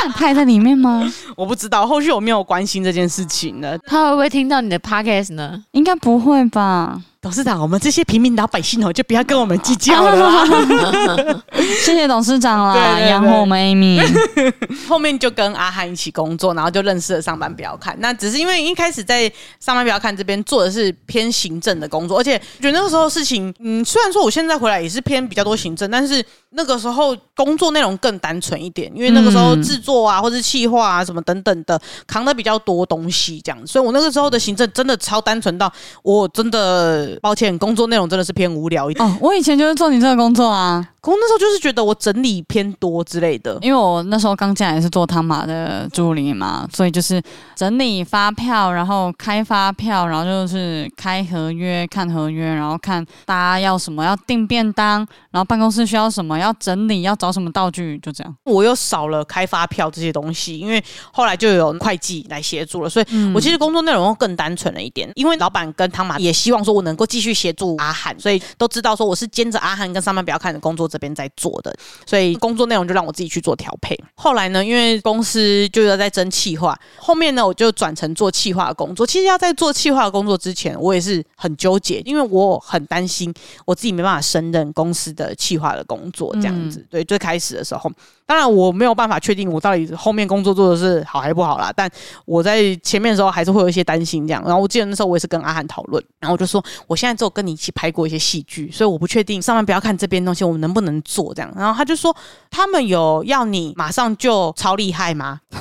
[0.09, 1.03] 他还在里面吗？
[1.35, 3.77] 我不知道，后续我没有关心这件事情呢。
[3.85, 5.63] 他会不会听到你的 podcast 呢？
[5.71, 7.01] 应该不会吧。
[7.21, 11.43] 董事长，我们这些平民老百姓哦，就不要跟我们计较了啦。
[11.85, 14.01] 谢谢董事长啦，养活我们 Amy。
[14.89, 17.95] 后面就跟阿汉一起工作，然后就认识了上班不要看。
[17.99, 37.10] 那只是因为一开始在上班不要看这边做的是偏行政的工作，而且觉得那个时候事情，嗯，虽然说我现在回来也是偏比较多行政，但是那个时候工作内容更单纯一点，因为那个时候制作啊，或是企划啊什么等等的扛的比较多东西，这样，所以我那个时候的行政真的超单纯到我真的。
[37.21, 39.07] 抱歉，工作内容真的是偏无聊一点。
[39.07, 40.87] 哦，我以前就是做你这个工作啊。
[41.01, 47.19] 工那时候就是觉得我整理偏多之类的，因为我那时候刚进来是做汤马的助理嘛，所以就是
[47.55, 54.99] 整理发票，然后开发票，然后就是开合约、看合约，然后看大家要什么，要订便当，
[55.31, 58.35] 然后办公室需要什么，要整理，要找什么道具，就这样。
[58.45, 65.09] 我又少了开发票这些东西，因为后来就有会计来协助了，所以我其实工作内容更单纯了一点。
[65.15, 70.87] 因为老板跟汤马也希望说我能够继续协助阿翰，所以都知道说我是兼着阿翰跟上班不要看的工作。
[70.91, 71.73] 这边在做的，
[72.05, 73.97] 所以工作内容就让我自己去做调配。
[74.13, 79.07] 后来呢，因为公司就要在争气化，后面呢我就转成做气化的工作。
[79.07, 83.33] 其实要在做气化的工作之前，我也是很纠结，因为我很担心
[83.65, 86.79] 我自己没办法胜任公司的气化的工作，这样子。
[86.79, 87.89] 嗯、对，最开始的时候。
[88.31, 91.91] 当然我没有办法确定我到底后面工作做的是好还是不好啦，但
[92.23, 94.41] 我在前面的时候还是会有一些担心这样。
[94.45, 101.53] 然后我记得那时候我也是跟阿汉讨论，然后我就说我现在只有跟你一起拍过一些戏剧，所以我不确定上班不要看这边东西我们能不能做这样。
[101.57, 102.15] 然后他就说
[102.49, 105.41] 他们有要你马上就超厉害吗？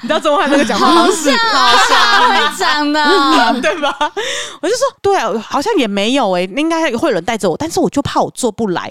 [0.00, 3.00] 知道周汉那个讲话方式好像会讲的
[3.60, 3.94] 对吧？
[4.62, 8.90] 我就说对啊，好像也没有诶、欸，应该会有人带着我，但是我就怕我做不来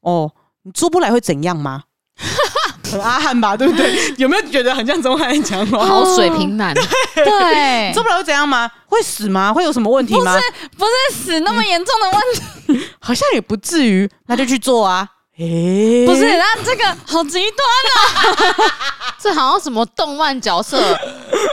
[0.00, 0.32] 哦。
[0.62, 1.84] 你做不来会怎样吗？
[2.90, 3.92] 很阿汉吧，对不对？
[4.18, 5.84] 有没有觉得很像钟汉讲话？
[5.84, 6.74] 好水平男，
[7.14, 8.70] 对，做不了会怎样吗？
[8.86, 9.52] 会死吗？
[9.52, 10.34] 会有什么问题吗？
[10.34, 15.08] 不是，不是死那么严重的问题，嗯、好像也不至于，那就去做啊。
[15.40, 17.66] 诶、欸，不是，那这个好极端
[17.96, 19.14] 啊！
[19.18, 20.78] 这好像什么动漫角色，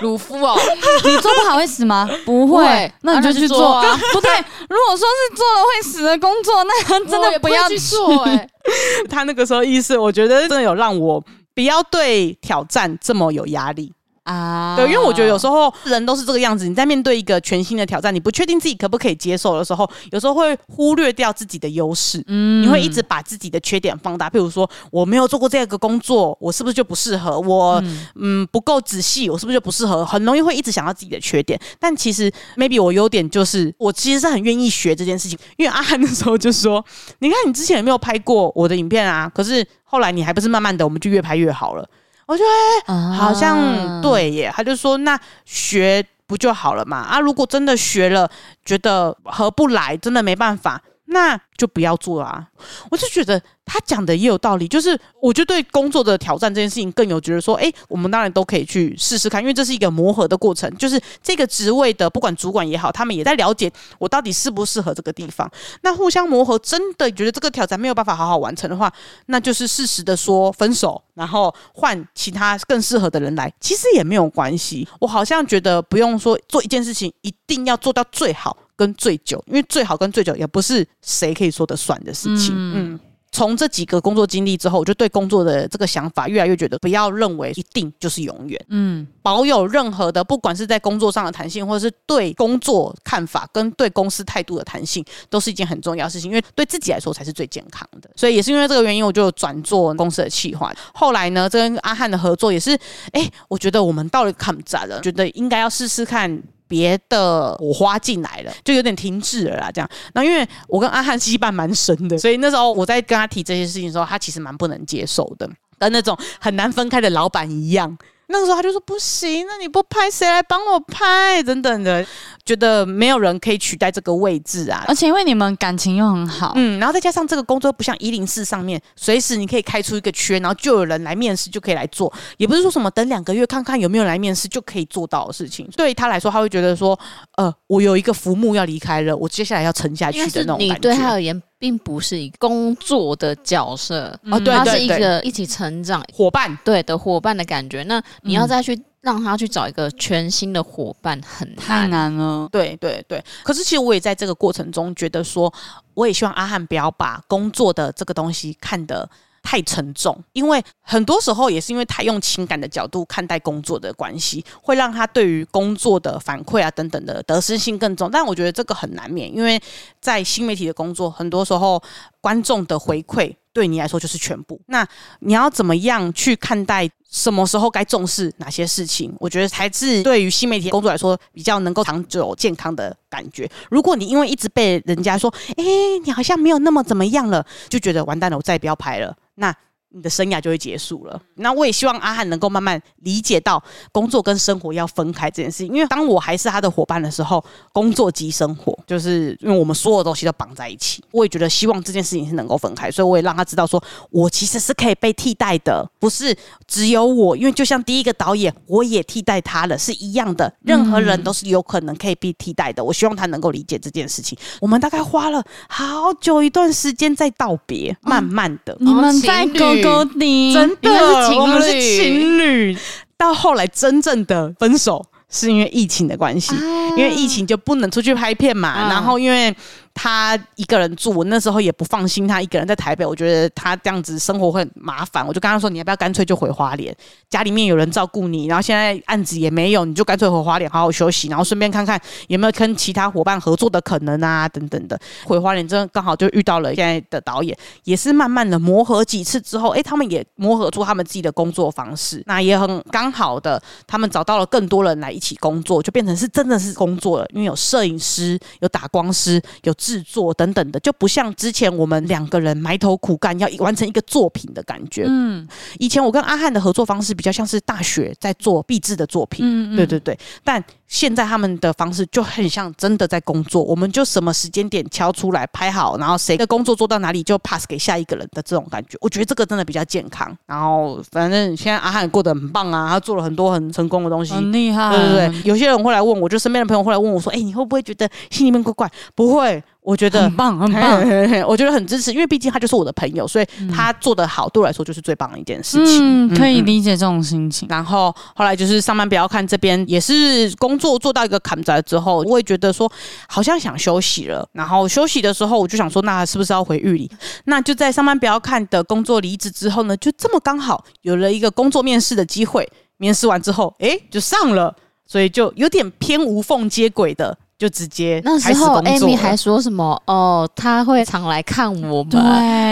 [0.01, 0.59] 鲁夫哦。
[1.05, 2.07] 你做不好会死吗？
[2.25, 3.97] 不会，那你就去做啊。
[4.11, 4.29] 不对，
[4.69, 8.23] 如果说是做了会死的工作，那真的不要去做。
[8.23, 8.47] 哎，
[9.09, 11.23] 他那个时候意思，我觉得真的有让我
[11.55, 13.93] 不要对挑战这么有压力。
[14.27, 16.67] 啊，对，因为我觉得有时候人都是这个样子。
[16.67, 22.21] 你在面对一个全新的挑战，你不确定自己可不可以接受的时候，有时候会忽略掉自己的优势。
[22.27, 24.29] 嗯，你会一直把自己的缺点放大。
[24.29, 27.39] 譬如说，我没有做过这个工作，我是不是就不适合？
[27.39, 30.05] 我嗯，嗯不够仔细，我是不是就不适合？
[30.05, 31.57] 很容易会一直想到自己的缺点。
[31.79, 35.39] 但其实，maybe 我优点就是我其实是很愿意学这件事情。
[35.55, 36.83] 因为阿汉那时候就说
[37.19, 39.31] ：“你看你之前有没有拍过我的影片啊？
[39.33, 41.87] 可是后来你还不是慢慢的，我们就越拍越好了。”
[42.27, 46.97] 我觉得好像对耶，他就说，那学不就好了嘛？
[46.97, 48.29] 啊，如果真的学了，
[48.65, 52.45] 觉得合不来，真的没办法，那就不要做啊！
[52.91, 60.69] 我就觉得他讲的也有道理，就是我就对工作的挑战这件事情更有觉得说，哎，我们当然都可以去试试看，因为这是一个磨合的过程。
[60.77, 65.49] 就是这个职位的不管主管也好，他们也在了解我到底适不适合这个地方。
[65.81, 68.91] 那互相磨合，真的觉得这个挑战没有办法好好完成的话，
[69.27, 74.87] 那就是适时的说分手，然后换其他更适合的人来，其实也没有关系。
[74.99, 78.55] 我好像觉得不用说做一件事情一定要做到最好。
[78.77, 82.53] 跟醉酒，因为最好跟醉酒也不是谁可以说得算的事情。
[82.55, 82.99] 嗯，
[83.31, 88.65] 从这几个工作经历之后，我就对工作的这个想法越来越觉得，不要认为一定就是永远。
[88.69, 96.29] 嗯，保有任何的，不管是在工作上的弹性，或者是对工作看法跟对公司态度的弹性，都是一件很重要的事情。
[96.29, 98.09] 因为对自己来说才是最健康的。
[98.15, 100.71] 所以也是因为这个原因，我就转做公司的企划。
[100.93, 102.71] 后来呢，这跟阿汉的合作也是，
[103.11, 106.41] 哎、欸，我觉得我们到了坎站了，觉得应该要试试看。
[106.67, 109.71] 别的火花进来了，就有点停滞了啦。
[109.71, 115.49] 这样，那因为我跟阿汉羁绊蛮深的，所以那时候我在跟他提这些事情的时候，他其实蛮不能接受的，
[115.79, 117.97] 跟那种很难分开的老板一样。
[118.29, 121.41] 那个时候他就说不行，那你不拍谁来帮我拍？
[121.43, 122.05] 等等的，
[122.45, 124.83] 觉得没有人可以取代这个位置啊。
[124.87, 135.67] 而且因为你们感情又很好，嗯，然后再加上这个工作不像一零四上面，随时你可以开出一个缺，然后就有人来面试就可以来做，也不是说什么等两个月看看有没有人来面试就可以做到的事情。
[135.77, 136.99] 对他来说，他会觉得说，
[137.37, 140.73] 呃，我有一个浮木要离开了，我接下来要沉下去的那种感觉。
[140.73, 141.41] 你对他而言。
[141.59, 147.83] 并不是一个工作的角色，啊、对，他是一个一起成长伙伴，对的伙伴的感觉。
[147.83, 152.47] 那你要再去让他去找一个全新的伙伴，很难，太难了。
[152.51, 153.23] 对对对。
[153.43, 155.51] 可是其实我也在这个过程中觉得说，
[155.93, 159.09] 我也希望阿汉不要把工作的这个东西看得
[159.47, 168.11] 太沉重，因为很多时候也是因为他用情感的角度看待工作的关系，会让他对于工作的反馈啊等等的得失心更重。
[168.11, 169.57] 但我觉得这个很难免，因为
[170.01, 171.81] 在新媒体的工作，很多时候
[172.19, 174.61] 观众的回馈对你来说就是全部。
[174.67, 174.87] 那
[175.21, 179.11] 你要怎么样去看待什么时候该重视哪些事情？
[179.19, 183.49] 我觉得才是对于新媒体工作来说比较能够长久健康的感觉。
[183.71, 185.63] 如果你因为一直被人家说，哎，
[186.05, 189.17] 你好像没有那么怎么样了，就觉得完蛋了，我再也不要拍了。
[189.33, 189.51] 那
[189.89, 191.19] 你的生涯就会结束了。
[191.35, 193.61] 那我也希望阿汉能够慢慢理解到
[193.91, 195.67] 工作跟生活要分开这件事情。
[195.67, 201.03] 因为当我还是他的伙伴的时候，工作及生活，就是因为我们所有东西都绑在一起。
[201.11, 206.35] 我也觉得希望这件事情是能够分开，所以我也让他知道说，我其实是可以被替代的，不是
[206.67, 207.35] 只有我。
[207.37, 210.51] 因为就像第一个导演，我也替代他了，是一样的。
[210.63, 212.83] 任何人都是有可能可以被替代的。
[212.83, 214.37] 我希望他能够理解这件事情。
[214.59, 219.45] 我们大概花了好久一段时间在道别，慢慢的，你们在
[219.83, 220.05] 沟。
[220.05, 222.77] 真的，我们是情侣，
[223.17, 226.55] 到后来真正的分手是因为疫情的关系，
[226.95, 229.55] 因为疫情就不能出去拍片嘛，然后因为。
[229.97, 236.95] 他一个人住，我那时候也不放心他一个人在台北，我觉得他这样子生活会很麻烦，我就跟他说：“你要不要干脆就回花莲，
[237.31, 259.73] 家里面有人照顾你，然后现在案子也没有，你就干脆回花莲好好休息，然后顺便看看有没有跟其他伙伴合作的可能啊，等等的。”回花莲真的刚好就遇到了现在的导演，也是慢慢的磨合几次之后，哎，他们也磨合出他们自己的工作方式，那也很刚好的，他们找到了更多人来一起工作，就变成是真的是工作了，因为有摄影师，有打光师，有。
[259.87, 265.05] 制作等等的，就不像之前我们两个人埋头苦干要完成一个作品的感觉。
[265.07, 265.47] 嗯，
[265.79, 269.45] 以前我跟阿汉的合作方式比较像是大学在做毕制的作品。
[269.45, 270.61] 嗯嗯，对对对，但。
[270.89, 280.33] 现在他们的方式就很像真的在工作，我们就什么时间点敲出来拍好，然后谁的工作做到哪里就 pass 给下一个人的这种感觉，我觉得这个真的比较健康。
[280.45, 284.89] 然后反正现在阿汉过得很棒啊，他做了很多很成功的东西，很厉害。
[284.95, 291.01] 对对对，有些人会来问我，就身边的朋友会来问我说：“哎，你会不会觉得心里面怪怪？”不会，我觉得很棒，很棒。
[291.47, 296.27] 我觉得很支持，因为毕竟他就是我的朋友，所以他做的好，对我来说就是最棒的一件事情。
[296.27, 297.67] 嗯，可以理解这种心情。
[297.69, 300.77] 然后后来就是上班不要看这边也是工。
[300.77, 302.91] 作做到一个坎子之后，我也觉得说
[303.27, 304.47] 好像想休息了。
[304.51, 307.09] 然后休息的时候，我就想说，那是不是要回玉里？
[307.45, 312.69] 那就在上班不要看的工作离职之后呢，就这么刚好有了一个工作面试的机会。
[312.97, 314.75] 面试完之后，哎，就上了，
[315.07, 322.21] 所以就有点偏无缝接轨的，就直接那时候，Amy 还说什么哦，他会常来看我们，对，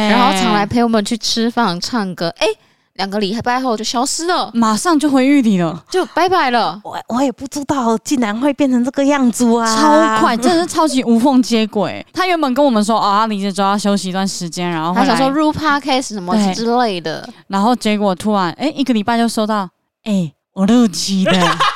[0.10, 2.48] 然后常来陪我们去吃饭、唱歌，哎。
[2.96, 6.80] 两个礼拜后就消失了，马上就回玉里了，就拜拜了。
[6.82, 9.76] 我我也不知道，竟然会变成这个样子啊！
[9.76, 12.06] 超快，真的是超级无缝接轨。
[12.14, 19.70] 他原本跟我们说，哦，他离职之后要休息一段时间，然后他想说入 podcast 什么之类的，然后结果突然，哎，一个礼拜就收到，
[20.06, 21.58] 哎，我入期了。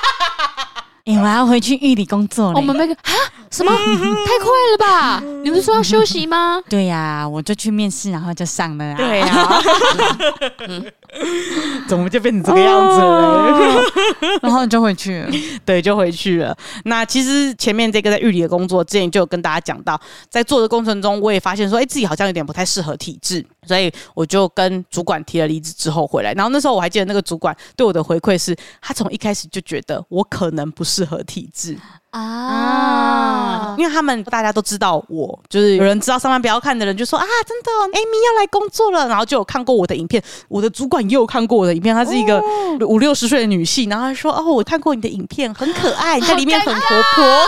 [1.09, 2.55] 哎、欸，我要回去玉里工作了。
[2.55, 3.11] 我们那个啊，
[3.49, 3.71] 什么？
[3.71, 5.19] 太快了吧？
[5.43, 6.61] 你不是说要休息吗？
[6.69, 8.95] 对呀、啊，我就去面试，然后就上了啊。
[8.95, 9.59] 对呀、啊，
[11.87, 13.05] 怎么就变成这个样子了？
[13.05, 13.83] 哦、
[14.43, 15.29] 然后你就回去了，
[15.65, 16.55] 对，就回去了。
[16.85, 19.99] 那其实前面这个在狱里的工作，之前就有跟大家讲到，
[20.29, 26.31] 在做的过程中，我也发现说，哎，自己好像有点不太适合体制，所以我就跟主管提了离职之后回来。
[26.33, 31.75] 然后那时候我还记得那个主管对我的回馈是，他从一开始就觉得我可能不适合体制。
[32.11, 42.41] 啊，因为他们大家都知道我，就是有人知道上班不要看的人就说啊，真的，Amy 要来工作了，然后就有看过我的影片，我的主管也有看过我的影片，她是一个
[42.87, 46.81] 五六十岁的女性，然后她说哦，我看过你的影片，很可爱，你在里面很活
[47.15, 47.23] 泼。
[47.25, 47.45] 啊，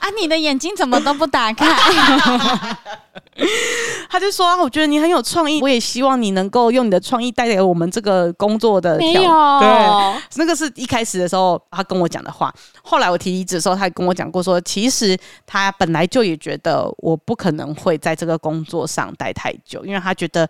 [0.00, 1.66] 啊，你的眼睛怎么都不打开？
[4.08, 9.22] 他就说啊，我觉得你很有创意，我也希望你能够用你的创意带给我们这个工作的没有。
[9.22, 12.52] 对，那个是一开始的时候他跟我讲的话，
[12.82, 15.16] 后来我提离职的时候，他也跟我讲过说，其实
[15.46, 20.48] 他本来就也觉得我不可能会在这个工作上待太久，因为他觉得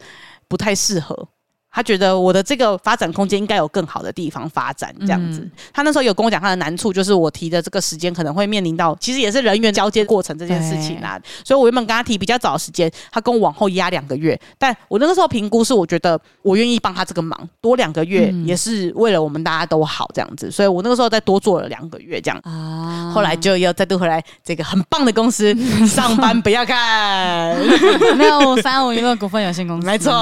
[0.49, 1.28] 不太适合。
[1.72, 5.40] 他觉得我的这个发展空间应该有更好的地方发展，这样子。
[5.40, 11.18] 嗯、他那时候有跟我讲他的难处，就是我提的这个时间可能会面临到，其实也是人员交接过程这件事情啦。
[11.42, 14.38] 所以我原本跟他提比较早的时间，他跟我往后压两个月。
[14.58, 20.50] 但我那个时候评估是，我觉得我愿意帮他这个忙，多两个月也是为了我们大家都好这样子。
[20.50, 22.38] 所以我那个时候再多做了两个月这样。
[22.44, 25.54] 啊，后来就要再度回来这个很棒的公司
[25.88, 27.56] 上班，不要看，
[28.18, 30.12] 没有三五娱乐股份有限公司，没错，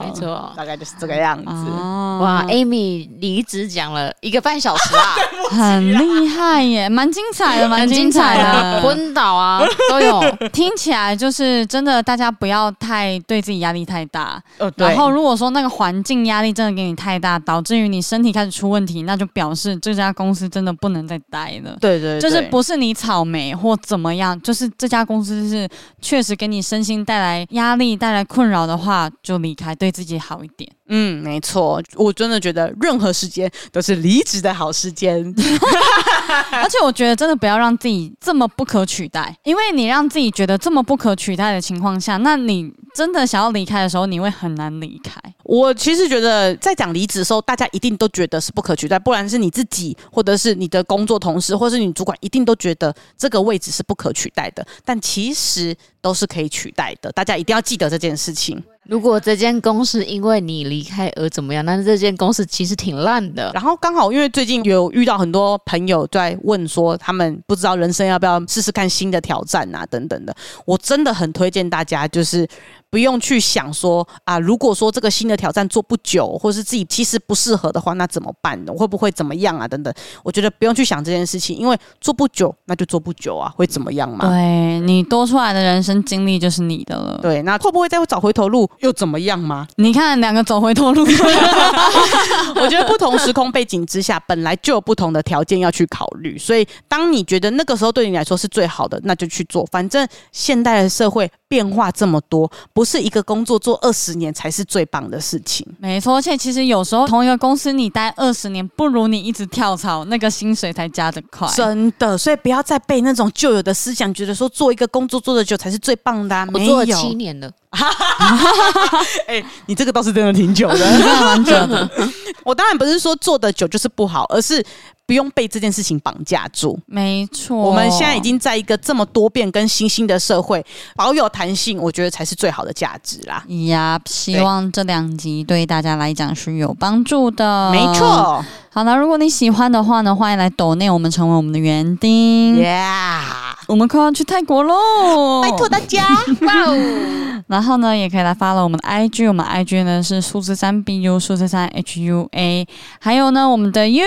[0.00, 0.69] 没错，大概。
[0.76, 5.14] 就是这个样子、哦、哇！Amy 离职讲了一个半小时啊，
[5.50, 9.60] 很厉害耶，蛮精彩的，蛮精彩的， 昏倒啊
[9.90, 10.20] 都有。
[10.52, 14.42] 听起来就是真的，大家不要太对自己压力太大。
[14.58, 21.76] 哦、然后如果说那个环境压力真的给你太大，导致于你身体开始出问题，那就表示这家公司真的不能再待了。
[21.80, 25.68] 对，对对，就是不是你草莓或怎么样，就是这家公司是
[26.00, 30.59] 确实给你身心带来压力、带来困扰的话，就离开，对自己好一点。
[30.92, 35.22] 嗯，没错，我真的觉得任何时间都是离职的好时间，
[36.50, 45.20] 而且我觉得真的不要让自己这么不可取代，因为你让自己觉得这么不可取代的情况下，那你真的想要离开的时候，你会很难离开。
[45.44, 58.60] 我其实觉得在讲离职的时候，大家一定都觉得是不可取代，不然是你自己，或者是你的工作同事，或者是你主管，一定都觉得这个位置是不可取代的，但其实都是可以取代的，大家一定要记得这件事情。
[58.86, 63.50] 如果这间公司因为你离开而怎么样，那这间公司其实挺烂的。
[63.54, 70.34] 然后刚好因为最近有遇到很多朋友在问说，他们不知道人生要不要试试看新的挑战啊等等的。
[70.64, 72.48] 我真的很推荐大家，就是
[72.88, 78.72] 不用去想说啊，如果说这个新的挑战做不久，或是自己其实不适合的话，那怎么办呢？
[78.72, 79.68] 会不会怎么样啊？
[79.68, 79.92] 等等，
[80.24, 84.26] 我觉得不用去想这件事情，因为做不久那就做不久啊，会怎么样嘛？
[84.26, 87.18] 对，你多出来的人生经历就是你的了。
[87.22, 88.68] 对，那会不会再找回头路？
[88.78, 89.66] 又怎么样吗？
[89.76, 91.04] 你看两个走回头路，
[92.56, 96.38] 我觉得不同时空背景之下，本来就有不同的条件要去考虑。
[96.38, 99.66] 所以，当你觉得那个时候对你来说是最好的，那就去做。
[99.70, 105.66] 反正现代的社会变化这么多，不是一个工作做二十年才是最棒的事情。
[105.78, 111.46] 没错，而且其实有时候同一个公司你待二十年，不如你一直跳槽，那个薪水才加得快。
[111.54, 116.46] 真的，所以不要再被那种旧有的思想，觉得说做一个工作做的久才是最棒的啊。
[116.52, 117.50] 我做了七年了。
[119.26, 121.88] 哎、欸，你这个倒是真的挺久的， 蛮久的。
[122.44, 124.64] 我当然不是说做的久就是不好，而是
[125.10, 126.78] 不用被这件事情绑架住。
[126.86, 133.42] 没错，我们现在已经在一个这么多变跟新兴的社会，保有弹性，我觉得才是最好的价值啦。
[133.66, 137.72] 呀希望这两集对大家来讲是有帮助的。
[137.72, 138.40] 没错。
[138.72, 142.54] 好了，如果你喜欢的话呢，欢迎来抖内我们成为我们的园丁。
[142.54, 143.20] Yeah，
[143.66, 145.42] 我们快要去泰国喽！
[145.42, 146.06] 拜托大家！
[146.46, 147.42] 哇哦！
[147.48, 152.64] 然后呢，也可以来 follow 我们的 IG，我们 IG 呢是数字三 BU 数字三 HUA，
[153.00, 154.04] 还有呢我们的 YouTube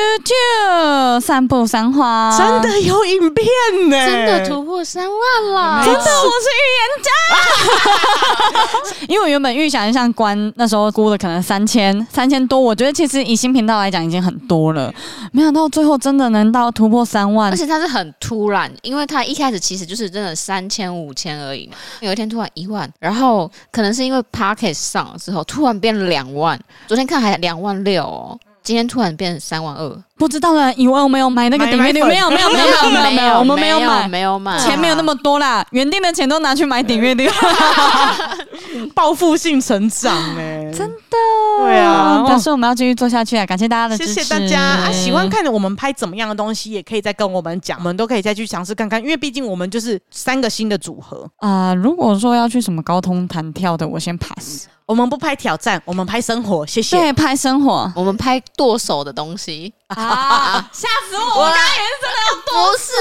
[1.21, 3.45] 散步三花，真的有影片
[3.89, 5.83] 呢，真的突破三万了！
[5.85, 7.09] 真的，我是预言家。
[9.07, 14.73] 因为我原本预想像关那时候估的可能三千三千多，我觉得其实以新频道来讲已经很多。
[14.73, 14.93] 了，
[15.31, 28.39] 没想到最后真的能到突破三万，而且它是很突然，因为它一开始其实就是真的三千五千而已嘛，有一天突然一万，然后可能是因为 Podcast 上了之后突然变了两万，昨天看还两万六哦。
[28.63, 37.29] 今天突然变成三万二，不知道的以为我没有买那个订阅率，没有没有没有没有没有没有，我们没有买没有买，钱没有那么多啦，原定的钱都拿去买顶阅率，
[38.95, 41.17] 报复性成长哎，真的，
[41.59, 43.45] 对啊，但是我们要继续做下去啊！
[43.45, 44.91] 感谢大家的支持，谢谢大家啊！
[44.93, 49.01] 喜欢看我们拍怎么样的东西，也可以再跟我们讲，我们都可以再去尝试看看。
[49.01, 51.75] 因为毕竟我们就是三个新的组合啊、呃。
[51.75, 54.67] 如果说要去什么高通弹跳的，我先 pass。
[54.85, 56.67] 我们不拍挑战，我们拍生活。
[56.67, 56.97] 谢谢。
[56.97, 59.95] 对，拍生活，我们拍剁手的东西啊！
[60.71, 61.41] 吓死我！
[61.41, 62.91] 我刚才也是真的要剁手，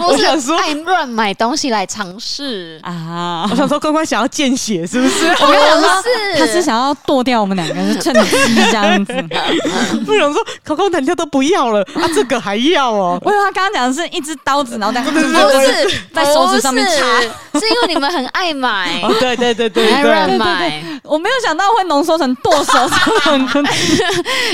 [0.00, 3.46] 不是，不是爱乱买东西来尝试啊！
[3.50, 5.28] 我想说，关关想要见血，是不是？
[5.40, 6.02] 我跟你说，
[6.38, 9.12] 他是想要剁掉我们两个，是趁机这样子。
[10.06, 13.18] 不想说口口弹跳都不要了，啊，这个还要哦。
[13.24, 20.82] 我以为他刚刚讲的是一只刀子，然后在不是在手指上面插，是因为你们很爱买，对对对对，爱乱买。
[21.02, 22.72] 我没有想到会浓缩成剁手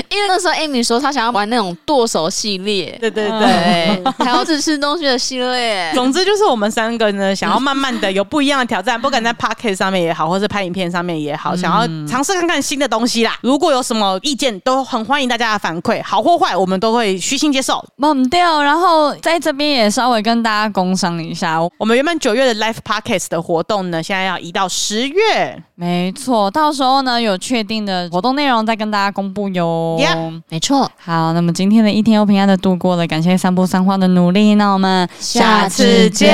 [0.09, 5.91] 因为那时候 Amy 说她想要玩那种剁手系列，对对对，还有只吃东西的系列。
[5.93, 13.37] 总之就是我们三个呢，想要慢慢的有不一样的挑战，不管在 Pocket 上面也好，或是拍影片上面也好，想要尝试看看新的东西啦。
[13.41, 17.83] 如果有什么意见，都很欢迎大家的反馈，好或坏，我们都会虚心接受。
[17.97, 25.61] 忘掉，然后在这边也稍微跟大家工商一下，我们原本九月的 Live Pocket 的活动呢，现在要移到十月。
[25.75, 29.97] 没错，到时候呢有确定的活动内容再跟大家公布哟。
[29.97, 30.91] Yeah, 没错。
[30.97, 36.29] 好，那么今天的一天又平安的度过了，感谢三步三花的努力，那我们下次见，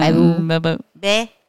[0.00, 0.12] 拜。
[0.48, 0.78] 拜拜。
[1.00, 1.43] 拜。